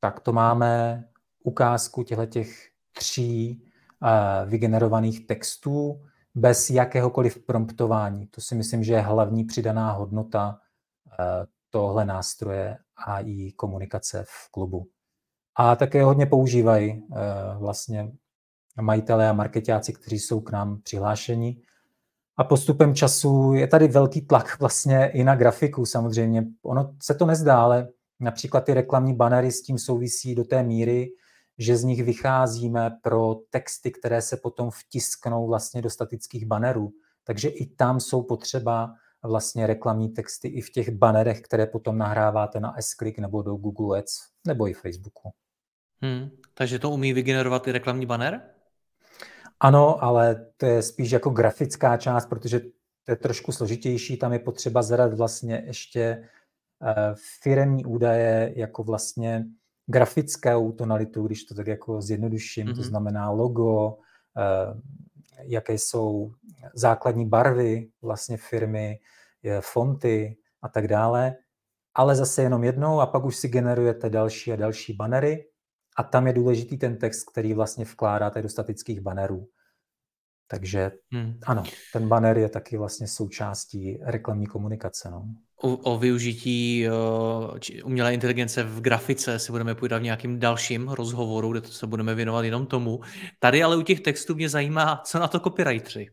Tak 0.00 0.20
to 0.20 0.32
máme 0.32 1.04
ukázku 1.44 2.02
těchto 2.02 2.40
tří 2.92 3.64
vygenerovaných 4.46 5.26
textů 5.26 6.04
bez 6.34 6.70
jakéhokoliv 6.70 7.38
promptování. 7.46 8.26
To 8.26 8.40
si 8.40 8.54
myslím, 8.54 8.84
že 8.84 8.92
je 8.92 9.00
hlavní 9.00 9.44
přidaná 9.44 9.92
hodnota 9.92 10.60
eh, 11.20 11.46
tohle 11.70 12.04
nástroje 12.04 12.78
a 13.06 13.20
i 13.20 13.52
komunikace 13.52 14.24
v 14.28 14.50
klubu. 14.50 14.93
A 15.56 15.76
také 15.76 16.04
hodně 16.04 16.26
používají 16.26 16.92
eh, 16.92 17.58
vlastně 17.58 18.12
majitelé 18.80 19.28
a 19.28 19.32
marketáci, 19.32 19.92
kteří 19.92 20.18
jsou 20.18 20.40
k 20.40 20.52
nám 20.52 20.80
přihlášeni. 20.82 21.56
A 22.36 22.44
postupem 22.44 22.94
času 22.94 23.52
je 23.52 23.66
tady 23.66 23.88
velký 23.88 24.20
tlak 24.20 24.60
vlastně 24.60 25.06
i 25.06 25.24
na 25.24 25.36
grafiku 25.36 25.86
samozřejmě. 25.86 26.44
Ono 26.62 26.94
se 27.02 27.14
to 27.14 27.26
nezdá, 27.26 27.62
ale 27.62 27.88
například 28.20 28.64
ty 28.64 28.74
reklamní 28.74 29.14
banery 29.14 29.52
s 29.52 29.62
tím 29.62 29.78
souvisí 29.78 30.34
do 30.34 30.44
té 30.44 30.62
míry, 30.62 31.08
že 31.58 31.76
z 31.76 31.84
nich 31.84 32.02
vycházíme 32.02 32.90
pro 33.02 33.34
texty, 33.50 33.90
které 33.90 34.22
se 34.22 34.36
potom 34.36 34.70
vtisknou 34.70 35.46
vlastně 35.46 35.82
do 35.82 35.90
statických 35.90 36.46
banerů. 36.46 36.90
Takže 37.24 37.48
i 37.48 37.66
tam 37.66 38.00
jsou 38.00 38.22
potřeba 38.22 38.94
vlastně 39.22 39.66
reklamní 39.66 40.08
texty 40.08 40.48
i 40.48 40.60
v 40.60 40.70
těch 40.70 40.90
banerech, 40.90 41.40
které 41.40 41.66
potom 41.66 41.98
nahráváte 41.98 42.60
na 42.60 42.74
S-Click 42.78 43.18
nebo 43.18 43.42
do 43.42 43.56
Google 43.56 43.98
Ads 43.98 44.14
nebo 44.46 44.68
i 44.68 44.74
Facebooku. 44.74 45.32
Hmm, 46.04 46.30
takže 46.54 46.78
to 46.78 46.90
umí 46.90 47.12
vygenerovat 47.12 47.68
i 47.68 47.72
reklamní 47.72 48.06
banner? 48.06 48.40
Ano, 49.60 50.04
ale 50.04 50.46
to 50.56 50.66
je 50.66 50.82
spíš 50.82 51.10
jako 51.10 51.30
grafická 51.30 51.96
část, 51.96 52.26
protože 52.26 52.60
to 53.04 53.12
je 53.12 53.16
trošku 53.16 53.52
složitější. 53.52 54.16
Tam 54.16 54.32
je 54.32 54.38
potřeba 54.38 54.82
zadat 54.82 55.14
vlastně 55.14 55.62
ještě 55.66 56.00
eh, 56.00 57.14
firemní 57.42 57.84
údaje 57.84 58.52
jako 58.56 58.82
vlastně 58.82 59.44
grafickou 59.86 60.72
tonalitu, 60.72 61.26
když 61.26 61.44
to 61.44 61.54
tak 61.54 61.66
jako 61.66 62.00
zjednoduším, 62.00 62.66
mm-hmm. 62.66 62.74
to 62.74 62.80
mhm. 62.80 62.88
znamená 62.88 63.30
logo, 63.30 63.96
eh, 64.38 64.80
jaké 65.42 65.72
jsou 65.72 66.32
základní 66.74 67.28
barvy 67.28 67.88
vlastně 68.02 68.36
firmy, 68.36 68.98
fonty 69.60 70.36
a 70.62 70.68
tak 70.68 70.88
dále, 70.88 71.36
ale 71.94 72.16
zase 72.16 72.42
jenom 72.42 72.64
jednou 72.64 73.00
a 73.00 73.06
pak 73.06 73.24
už 73.24 73.36
si 73.36 73.48
generujete 73.48 74.10
další 74.10 74.52
a 74.52 74.56
další 74.56 74.92
banery 74.92 75.44
a 75.96 76.02
tam 76.02 76.26
je 76.26 76.32
důležitý 76.32 76.78
ten 76.78 76.98
text, 76.98 77.24
který 77.30 77.54
vlastně 77.54 77.84
vkládáte 77.84 78.42
do 78.42 78.48
statických 78.48 79.00
banerů. 79.00 79.48
Takže 80.46 80.90
hmm. 81.12 81.38
ano, 81.46 81.62
ten 81.92 82.08
banner 82.08 82.38
je 82.38 82.48
taky 82.48 82.76
vlastně 82.76 83.08
součástí 83.08 83.98
reklamní 84.02 84.46
komunikace. 84.46 85.10
No. 85.10 85.24
O, 85.56 85.76
o 85.76 85.98
využití 85.98 86.86
uh, 86.88 87.84
umělé 87.84 88.14
inteligence 88.14 88.62
v 88.62 88.80
grafice 88.80 89.38
si 89.38 89.52
budeme 89.52 89.74
půjdat 89.74 89.98
v 89.98 90.02
nějakým 90.02 90.38
dalším 90.38 90.88
rozhovoru, 90.88 91.52
kde 91.52 91.60
to 91.60 91.68
se 91.68 91.86
budeme 91.86 92.14
věnovat 92.14 92.42
jenom 92.42 92.66
tomu. 92.66 93.00
Tady 93.38 93.62
ale 93.62 93.76
u 93.76 93.82
těch 93.82 94.00
textů 94.00 94.34
mě 94.34 94.48
zajímá, 94.48 95.02
co 95.04 95.18
na 95.18 95.28
to 95.28 95.40
copywriteri. 95.40 96.10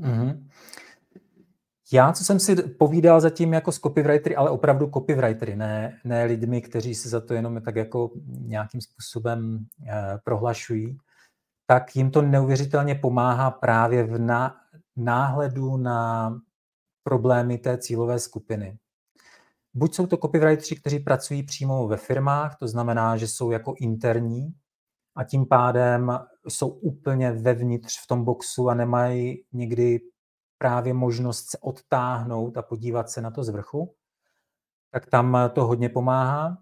Mm-hmm. 0.00 0.48
Já, 1.92 2.12
co 2.12 2.24
jsem 2.24 2.40
si 2.40 2.56
povídal 2.56 3.20
zatím 3.20 3.52
jako 3.52 3.72
s 3.72 3.78
copywritery, 3.78 4.36
ale 4.36 4.50
opravdu 4.50 4.90
copywritery, 4.94 5.56
ne, 5.56 6.00
ne 6.04 6.24
lidmi, 6.24 6.62
kteří 6.62 6.94
se 6.94 7.08
za 7.08 7.20
to 7.20 7.34
jenom 7.34 7.62
tak 7.62 7.76
jako 7.76 8.10
nějakým 8.26 8.80
způsobem 8.80 9.66
eh, 9.88 10.18
prohlašují, 10.24 10.98
tak 11.66 11.96
jim 11.96 12.10
to 12.10 12.22
neuvěřitelně 12.22 12.94
pomáhá 12.94 13.50
právě 13.50 14.04
v 14.04 14.18
ná, 14.18 14.56
náhledu 14.96 15.76
na 15.76 16.30
problémy 17.02 17.58
té 17.58 17.78
cílové 17.78 18.18
skupiny. 18.18 18.78
Buď 19.74 19.94
jsou 19.94 20.06
to 20.06 20.16
copywriteri, 20.16 20.80
kteří 20.80 20.98
pracují 20.98 21.42
přímo 21.42 21.88
ve 21.88 21.96
firmách, 21.96 22.56
to 22.58 22.68
znamená, 22.68 23.16
že 23.16 23.28
jsou 23.28 23.50
jako 23.50 23.74
interní 23.80 24.54
a 25.16 25.24
tím 25.24 25.46
pádem 25.46 26.18
jsou 26.48 26.68
úplně 26.68 27.32
vevnitř 27.32 28.04
v 28.04 28.06
tom 28.06 28.24
boxu 28.24 28.68
a 28.68 28.74
nemají 28.74 29.44
někdy 29.52 30.00
právě 30.58 30.94
možnost 30.94 31.50
se 31.50 31.58
odtáhnout 31.58 32.56
a 32.56 32.62
podívat 32.62 33.10
se 33.10 33.20
na 33.20 33.30
to 33.30 33.44
z 33.44 33.48
vrchu, 33.48 33.94
tak 34.90 35.06
tam 35.06 35.38
to 35.52 35.66
hodně 35.66 35.88
pomáhá. 35.88 36.58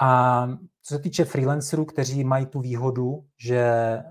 A 0.00 0.46
co 0.82 0.94
se 0.94 1.00
týče 1.00 1.24
freelancerů, 1.24 1.84
kteří 1.84 2.24
mají 2.24 2.46
tu 2.46 2.60
výhodu, 2.60 3.26
že 3.38 3.58
eh, 3.58 4.04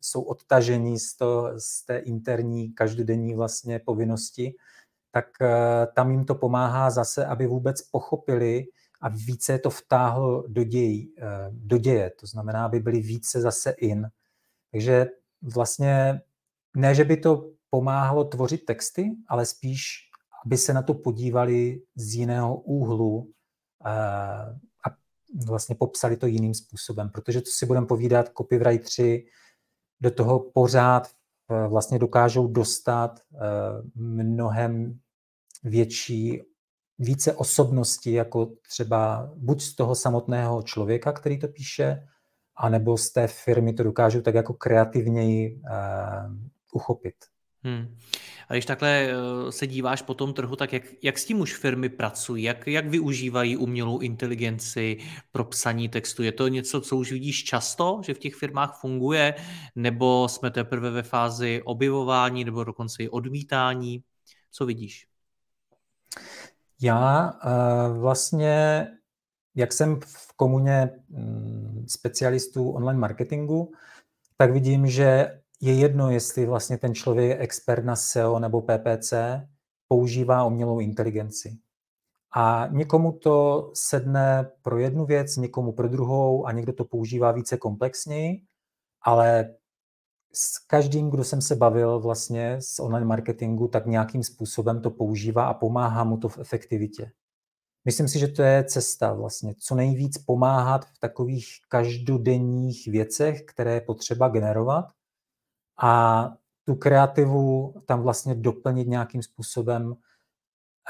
jsou 0.00 0.22
odtaženi 0.22 0.98
z, 0.98 1.16
to, 1.16 1.52
z 1.58 1.84
té 1.84 1.98
interní 1.98 2.72
každodenní 2.72 3.34
vlastně 3.34 3.78
povinnosti, 3.78 4.54
tak 5.10 5.26
eh, 5.40 5.86
tam 5.94 6.10
jim 6.10 6.24
to 6.24 6.34
pomáhá 6.34 6.90
zase, 6.90 7.26
aby 7.26 7.46
vůbec 7.46 7.82
pochopili 7.82 8.64
a 9.00 9.08
více 9.08 9.58
to 9.58 9.70
vtáhlo 9.70 10.44
do, 10.48 10.64
děj, 10.64 11.12
eh, 11.18 11.48
do 11.50 11.78
děje. 11.78 12.10
To 12.20 12.26
znamená, 12.26 12.64
aby 12.64 12.80
byli 12.80 13.00
více 13.00 13.40
zase 13.40 13.70
in. 13.70 14.08
Takže 14.70 15.06
vlastně 15.54 16.20
ne, 16.76 16.94
že 16.94 17.04
by 17.04 17.16
to 17.16 17.50
pomáhalo 17.72 18.24
tvořit 18.24 18.64
texty, 18.64 19.10
ale 19.28 19.46
spíš, 19.46 19.84
aby 20.46 20.58
se 20.58 20.72
na 20.72 20.82
to 20.82 20.94
podívali 20.94 21.82
z 21.94 22.14
jiného 22.14 22.56
úhlu 22.56 23.32
a 23.84 24.90
vlastně 25.46 25.74
popsali 25.74 26.16
to 26.16 26.26
jiným 26.26 26.54
způsobem, 26.54 27.10
protože 27.10 27.40
to 27.40 27.50
si 27.50 27.66
budeme 27.66 27.86
povídat, 27.86 28.32
copywriteri 28.38 29.26
do 30.00 30.10
toho 30.10 30.40
pořád 30.40 31.08
eh, 31.50 31.68
vlastně 31.68 31.98
dokážou 31.98 32.46
dostat 32.46 33.20
eh, 33.20 33.38
mnohem 33.94 34.98
větší, 35.64 36.42
více 36.98 37.32
osobnosti, 37.32 38.12
jako 38.12 38.52
třeba 38.68 39.32
buď 39.36 39.62
z 39.62 39.76
toho 39.76 39.94
samotného 39.94 40.62
člověka, 40.62 41.12
který 41.12 41.38
to 41.38 41.48
píše, 41.48 42.06
anebo 42.56 42.98
z 42.98 43.10
té 43.10 43.26
firmy 43.26 43.72
to 43.72 43.82
dokážou 43.82 44.20
tak 44.20 44.34
jako 44.34 44.54
kreativněji 44.54 45.54
uh, 45.54 46.36
uchopit. 46.72 47.14
Hmm. 47.64 47.98
A 48.48 48.52
když 48.52 48.66
takhle 48.66 48.88
eh, 48.88 49.52
se 49.52 49.66
díváš 49.66 50.02
po 50.02 50.14
tom 50.14 50.34
trhu, 50.34 50.56
tak 50.56 50.72
jak, 50.72 50.82
jak 51.02 51.18
s 51.18 51.24
tím 51.24 51.40
už 51.40 51.54
firmy 51.54 51.88
pracují? 51.88 52.44
Jak, 52.44 52.66
jak 52.66 52.86
využívají 52.86 53.56
umělou 53.56 53.98
inteligenci 53.98 54.98
pro 55.32 55.44
psaní 55.44 55.88
textu? 55.88 56.22
Je 56.22 56.32
to 56.32 56.48
něco, 56.48 56.80
co 56.80 56.96
už 56.96 57.12
vidíš 57.12 57.44
často, 57.44 58.00
že 58.04 58.14
v 58.14 58.18
těch 58.18 58.34
firmách 58.34 58.80
funguje? 58.80 59.34
Nebo 59.76 60.28
jsme 60.28 60.50
teprve 60.50 60.90
ve 60.90 61.02
fázi 61.02 61.62
objevování 61.64 62.44
nebo 62.44 62.64
dokonce 62.64 63.02
i 63.02 63.08
odmítání? 63.08 64.02
Co 64.50 64.66
vidíš? 64.66 65.06
Já 66.80 67.32
uh, 67.32 67.98
vlastně, 67.98 68.86
jak 69.54 69.72
jsem 69.72 70.00
v 70.00 70.32
komuně 70.36 70.90
um, 71.08 71.84
specialistů 71.88 72.70
online 72.70 73.00
marketingu, 73.00 73.72
tak 74.36 74.52
vidím, 74.52 74.86
že 74.86 75.41
je 75.62 75.74
jedno, 75.74 76.10
jestli 76.10 76.46
vlastně 76.46 76.78
ten 76.78 76.94
člověk 76.94 77.28
je 77.28 77.38
expert 77.38 77.84
na 77.84 77.96
SEO 77.96 78.38
nebo 78.38 78.62
PPC, 78.62 79.12
používá 79.88 80.44
umělou 80.44 80.80
inteligenci. 80.80 81.58
A 82.34 82.68
někomu 82.70 83.12
to 83.12 83.70
sedne 83.74 84.50
pro 84.62 84.78
jednu 84.78 85.06
věc, 85.06 85.36
někomu 85.36 85.72
pro 85.72 85.88
druhou 85.88 86.46
a 86.46 86.52
někdo 86.52 86.72
to 86.72 86.84
používá 86.84 87.32
více 87.32 87.56
komplexněji, 87.56 88.42
ale 89.02 89.54
s 90.34 90.58
každým, 90.58 91.10
kdo 91.10 91.24
jsem 91.24 91.42
se 91.42 91.56
bavil 91.56 92.00
vlastně 92.00 92.56
z 92.60 92.80
online 92.80 93.06
marketingu, 93.06 93.68
tak 93.68 93.86
nějakým 93.86 94.22
způsobem 94.22 94.82
to 94.82 94.90
používá 94.90 95.46
a 95.46 95.54
pomáhá 95.54 96.04
mu 96.04 96.16
to 96.16 96.28
v 96.28 96.38
efektivitě. 96.38 97.12
Myslím 97.84 98.08
si, 98.08 98.18
že 98.18 98.28
to 98.28 98.42
je 98.42 98.64
cesta 98.64 99.12
vlastně, 99.12 99.54
co 99.58 99.74
nejvíc 99.74 100.18
pomáhat 100.18 100.84
v 100.84 100.98
takových 101.00 101.46
každodenních 101.68 102.88
věcech, 102.88 103.42
které 103.42 103.74
je 103.74 103.80
potřeba 103.80 104.28
generovat 104.28 104.84
a 105.78 106.32
tu 106.64 106.74
kreativu 106.74 107.74
tam 107.86 108.02
vlastně 108.02 108.34
doplnit 108.34 108.88
nějakým 108.88 109.22
způsobem, 109.22 109.94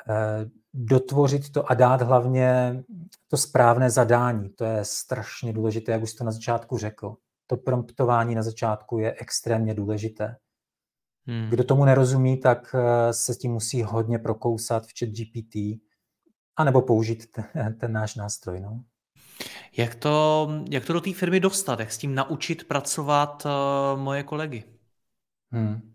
eh, 0.09 0.51
dotvořit 0.75 1.53
to 1.53 1.71
a 1.71 1.75
dát 1.75 2.03
hlavně 2.03 2.83
to 3.29 3.37
správné 3.37 3.91
zadání. 3.91 4.49
To 4.49 4.65
je 4.65 4.85
strašně 4.85 5.53
důležité, 5.53 5.93
jak 5.93 6.03
už 6.03 6.15
to 6.15 6.25
na 6.25 6.33
začátku 6.33 6.79
řekl. 6.79 7.17
To 7.47 7.57
promptování 7.57 8.35
na 8.35 8.43
začátku 8.43 8.99
je 8.99 9.15
extrémně 9.19 9.75
důležité. 9.75 10.37
Hmm. 11.27 11.51
Kdo 11.51 11.65
tomu 11.65 11.85
nerozumí, 11.85 12.41
tak 12.41 12.75
eh, 12.79 13.13
se 13.13 13.35
s 13.35 13.39
tím 13.39 13.53
musí 13.53 13.83
hodně 13.83 14.19
prokousat 14.19 14.87
v 14.87 14.91
chat 14.99 15.09
GPT, 15.09 15.81
anebo 16.57 16.83
použít 16.83 17.27
ten, 17.33 17.79
ten 17.79 17.93
náš 17.93 18.15
nástroj. 18.15 18.61
No. 18.61 18.85
Jak 19.77 19.95
to, 19.95 20.49
jak 20.71 20.85
to 20.85 20.93
do 20.93 21.01
té 21.01 21.13
firmy 21.13 21.41
dostat? 21.41 21.81
Jak 21.81 21.93
s 21.93 21.99
tím 21.99 22.15
naučit 22.15 22.65
pracovat 22.65 23.47
uh, 23.47 24.01
moje 24.01 24.23
kolegy? 24.23 24.65
Hmm. 25.51 25.93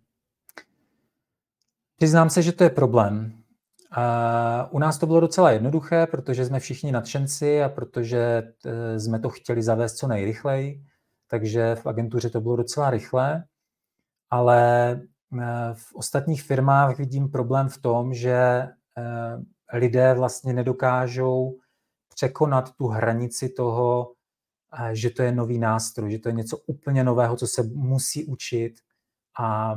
Přiznám 1.97 2.29
se, 2.29 2.41
že 2.41 2.51
to 2.51 2.63
je 2.63 2.69
problém. 2.69 3.43
A 3.91 4.67
u 4.71 4.79
nás 4.79 4.97
to 4.97 5.05
bylo 5.05 5.19
docela 5.19 5.51
jednoduché, 5.51 6.07
protože 6.07 6.45
jsme 6.45 6.59
všichni 6.59 6.91
nadšenci 6.91 7.63
a 7.63 7.69
protože 7.69 8.43
e, 8.65 8.99
jsme 8.99 9.19
to 9.19 9.29
chtěli 9.29 9.63
zavést 9.63 9.93
co 9.93 10.07
nejrychleji, 10.07 10.83
takže 11.29 11.75
v 11.75 11.87
agentuře 11.87 12.29
to 12.29 12.41
bylo 12.41 12.55
docela 12.55 12.89
rychlé, 12.89 13.43
ale 14.29 14.91
e, 14.91 14.99
v 15.73 15.95
ostatních 15.95 16.43
firmách 16.43 16.97
vidím 16.97 17.29
problém 17.29 17.69
v 17.69 17.77
tom, 17.77 18.13
že 18.13 18.67
lidé 19.73 20.13
vlastně 20.13 20.53
nedokážou 20.53 21.57
překonat 22.17 22.75
tu 22.75 22.88
hranici 22.88 23.49
toho, 23.49 24.13
že 24.91 25.10
to 25.10 25.23
je 25.23 25.32
nový 25.32 25.58
nástroj, 25.58 26.12
že 26.12 26.19
to 26.19 26.30
je 26.30 26.34
něco 26.34 26.58
úplně 26.58 27.03
nového, 27.03 27.36
co 27.36 27.47
se 27.47 27.63
musí 27.63 28.25
učit, 28.25 28.73
a 29.39 29.75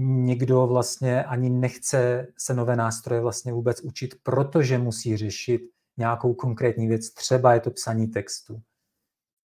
někdo 0.00 0.66
vlastně 0.66 1.24
ani 1.24 1.50
nechce 1.50 2.26
se 2.38 2.54
nové 2.54 2.76
nástroje 2.76 3.20
vlastně 3.20 3.52
vůbec 3.52 3.80
učit, 3.80 4.14
protože 4.22 4.78
musí 4.78 5.16
řešit 5.16 5.62
nějakou 5.96 6.34
konkrétní 6.34 6.86
věc, 6.86 7.10
třeba 7.10 7.54
je 7.54 7.60
to 7.60 7.70
psaní 7.70 8.06
textu. 8.06 8.62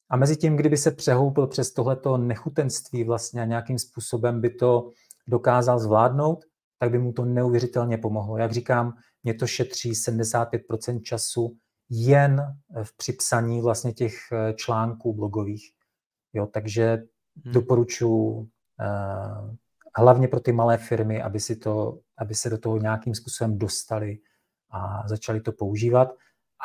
A 0.09 0.17
mezi 0.17 0.37
tím, 0.37 0.55
kdyby 0.55 0.77
se 0.77 0.91
přehoupil 0.91 1.47
přes 1.47 1.73
tohleto 1.73 2.17
nechutenství 2.17 3.03
vlastně 3.03 3.41
a 3.41 3.45
nějakým 3.45 3.79
způsobem 3.79 4.41
by 4.41 4.49
to 4.49 4.91
dokázal 5.27 5.79
zvládnout, 5.79 6.45
tak 6.79 6.91
by 6.91 6.99
mu 6.99 7.13
to 7.13 7.25
neuvěřitelně 7.25 7.97
pomohlo. 7.97 8.37
Jak 8.37 8.51
říkám, 8.51 8.93
mě 9.23 9.33
to 9.33 9.47
šetří 9.47 9.91
75% 9.91 11.01
času 11.01 11.57
jen 11.89 12.57
v 12.83 12.97
připsaní 12.97 13.61
vlastně 13.61 13.93
těch 13.93 14.13
eh, 14.31 14.53
článků 14.53 15.13
blogových. 15.13 15.71
Jo, 16.33 16.47
takže 16.47 16.93
hmm. 17.45 17.53
doporučuji 17.53 18.37
uh, 18.39 18.47
hlavně 19.97 20.27
pro 20.27 20.39
ty 20.39 20.51
malé 20.51 20.77
firmy, 20.77 21.21
aby, 21.21 21.39
si 21.39 21.55
to, 21.55 21.99
aby 22.17 22.35
se 22.35 22.49
do 22.49 22.57
toho 22.57 22.77
nějakým 22.77 23.15
způsobem 23.15 23.57
dostali 23.57 24.19
a 24.71 25.07
začali 25.07 25.41
to 25.41 25.51
používat. 25.51 26.09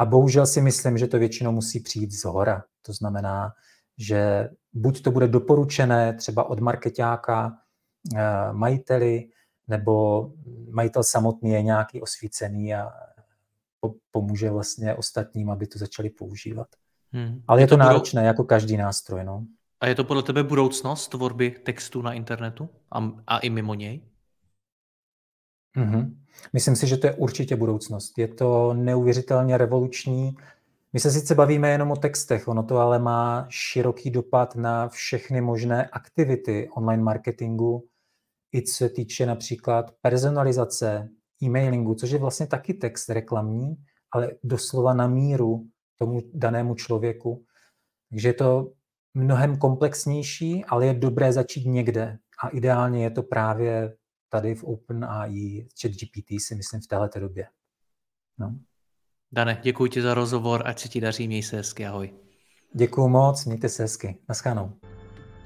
A 0.00 0.04
bohužel 0.04 0.46
si 0.46 0.60
myslím, 0.60 0.98
že 0.98 1.06
to 1.06 1.18
většinou 1.18 1.52
musí 1.52 1.80
přijít 1.80 2.12
z 2.12 2.24
hora. 2.24 2.64
To 2.82 2.92
znamená, 2.92 3.52
že 3.98 4.48
buď 4.72 5.02
to 5.02 5.10
bude 5.10 5.28
doporučené 5.28 6.14
třeba 6.14 6.44
od 6.44 6.60
marketáka 6.60 7.58
eh, 8.16 8.52
majiteli, 8.52 9.28
nebo 9.68 10.26
majitel 10.70 11.02
samotný 11.02 11.50
je 11.50 11.62
nějaký 11.62 12.00
osvícený 12.00 12.74
a 12.74 12.90
pomůže 14.10 14.50
vlastně 14.50 14.94
ostatním, 14.94 15.50
aby 15.50 15.66
to 15.66 15.78
začali 15.78 16.10
používat. 16.10 16.66
Hmm. 17.12 17.42
Ale 17.48 17.60
je, 17.60 17.62
je 17.62 17.66
to, 17.66 17.74
to 17.74 17.78
náročné, 17.78 18.20
budou... 18.20 18.26
jako 18.26 18.44
každý 18.44 18.76
nástroj. 18.76 19.24
No. 19.24 19.46
A 19.80 19.86
je 19.86 19.94
to 19.94 20.04
podle 20.04 20.22
tebe 20.22 20.42
budoucnost 20.42 21.08
tvorby 21.08 21.50
textu 21.50 22.02
na 22.02 22.12
internetu 22.12 22.68
a, 22.90 23.12
a 23.26 23.38
i 23.38 23.50
mimo 23.50 23.74
něj? 23.74 24.00
Mm-hmm. 25.76 26.14
Myslím 26.52 26.76
si, 26.76 26.86
že 26.86 26.96
to 26.96 27.06
je 27.06 27.14
určitě 27.14 27.56
budoucnost. 27.56 28.18
Je 28.18 28.28
to 28.28 28.74
neuvěřitelně 28.74 29.58
revoluční. 29.58 30.36
My 30.92 31.00
se 31.00 31.10
sice 31.10 31.34
bavíme 31.34 31.70
jenom 31.70 31.90
o 31.90 31.96
textech, 31.96 32.48
ono 32.48 32.62
to 32.62 32.78
ale 32.78 32.98
má 32.98 33.46
široký 33.48 34.10
dopad 34.10 34.56
na 34.56 34.88
všechny 34.88 35.40
možné 35.40 35.86
aktivity 35.86 36.68
online 36.76 37.02
marketingu, 37.02 37.88
i 38.54 38.62
co 38.62 38.74
se 38.74 38.88
týče 38.88 39.26
například 39.26 39.94
personalizace, 40.00 41.08
e-mailingu, 41.42 41.94
což 41.94 42.10
je 42.10 42.18
vlastně 42.18 42.46
taky 42.46 42.74
text 42.74 43.08
reklamní, 43.08 43.76
ale 44.12 44.32
doslova 44.44 44.94
na 44.94 45.06
míru 45.06 45.66
tomu 45.98 46.20
danému 46.34 46.74
člověku. 46.74 47.44
Takže 48.10 48.28
je 48.28 48.34
to 48.34 48.72
mnohem 49.14 49.58
komplexnější, 49.58 50.64
ale 50.64 50.86
je 50.86 50.94
dobré 50.94 51.32
začít 51.32 51.64
někde. 51.64 52.18
A 52.44 52.48
ideálně 52.48 53.02
je 53.04 53.10
to 53.10 53.22
právě 53.22 53.96
tady 54.28 54.54
v 54.54 54.64
OpenAI, 54.64 55.68
ChatGPT 55.80 56.28
si 56.38 56.54
myslím 56.54 56.80
v 56.80 56.86
této 56.86 57.20
době. 57.20 57.46
No. 58.38 58.58
Dane, 59.32 59.60
děkuji 59.62 59.90
ti 59.90 60.02
za 60.02 60.14
rozhovor, 60.14 60.62
ať 60.66 60.78
se 60.78 60.88
ti 60.88 61.00
daří, 61.00 61.28
měj 61.28 61.42
se 61.42 61.56
hezky, 61.56 61.86
ahoj. 61.86 62.14
Děkuji 62.74 63.08
moc, 63.08 63.44
mějte 63.44 63.68
se 63.68 63.82
hezky. 63.82 64.18
Naschledanou. 64.28 64.91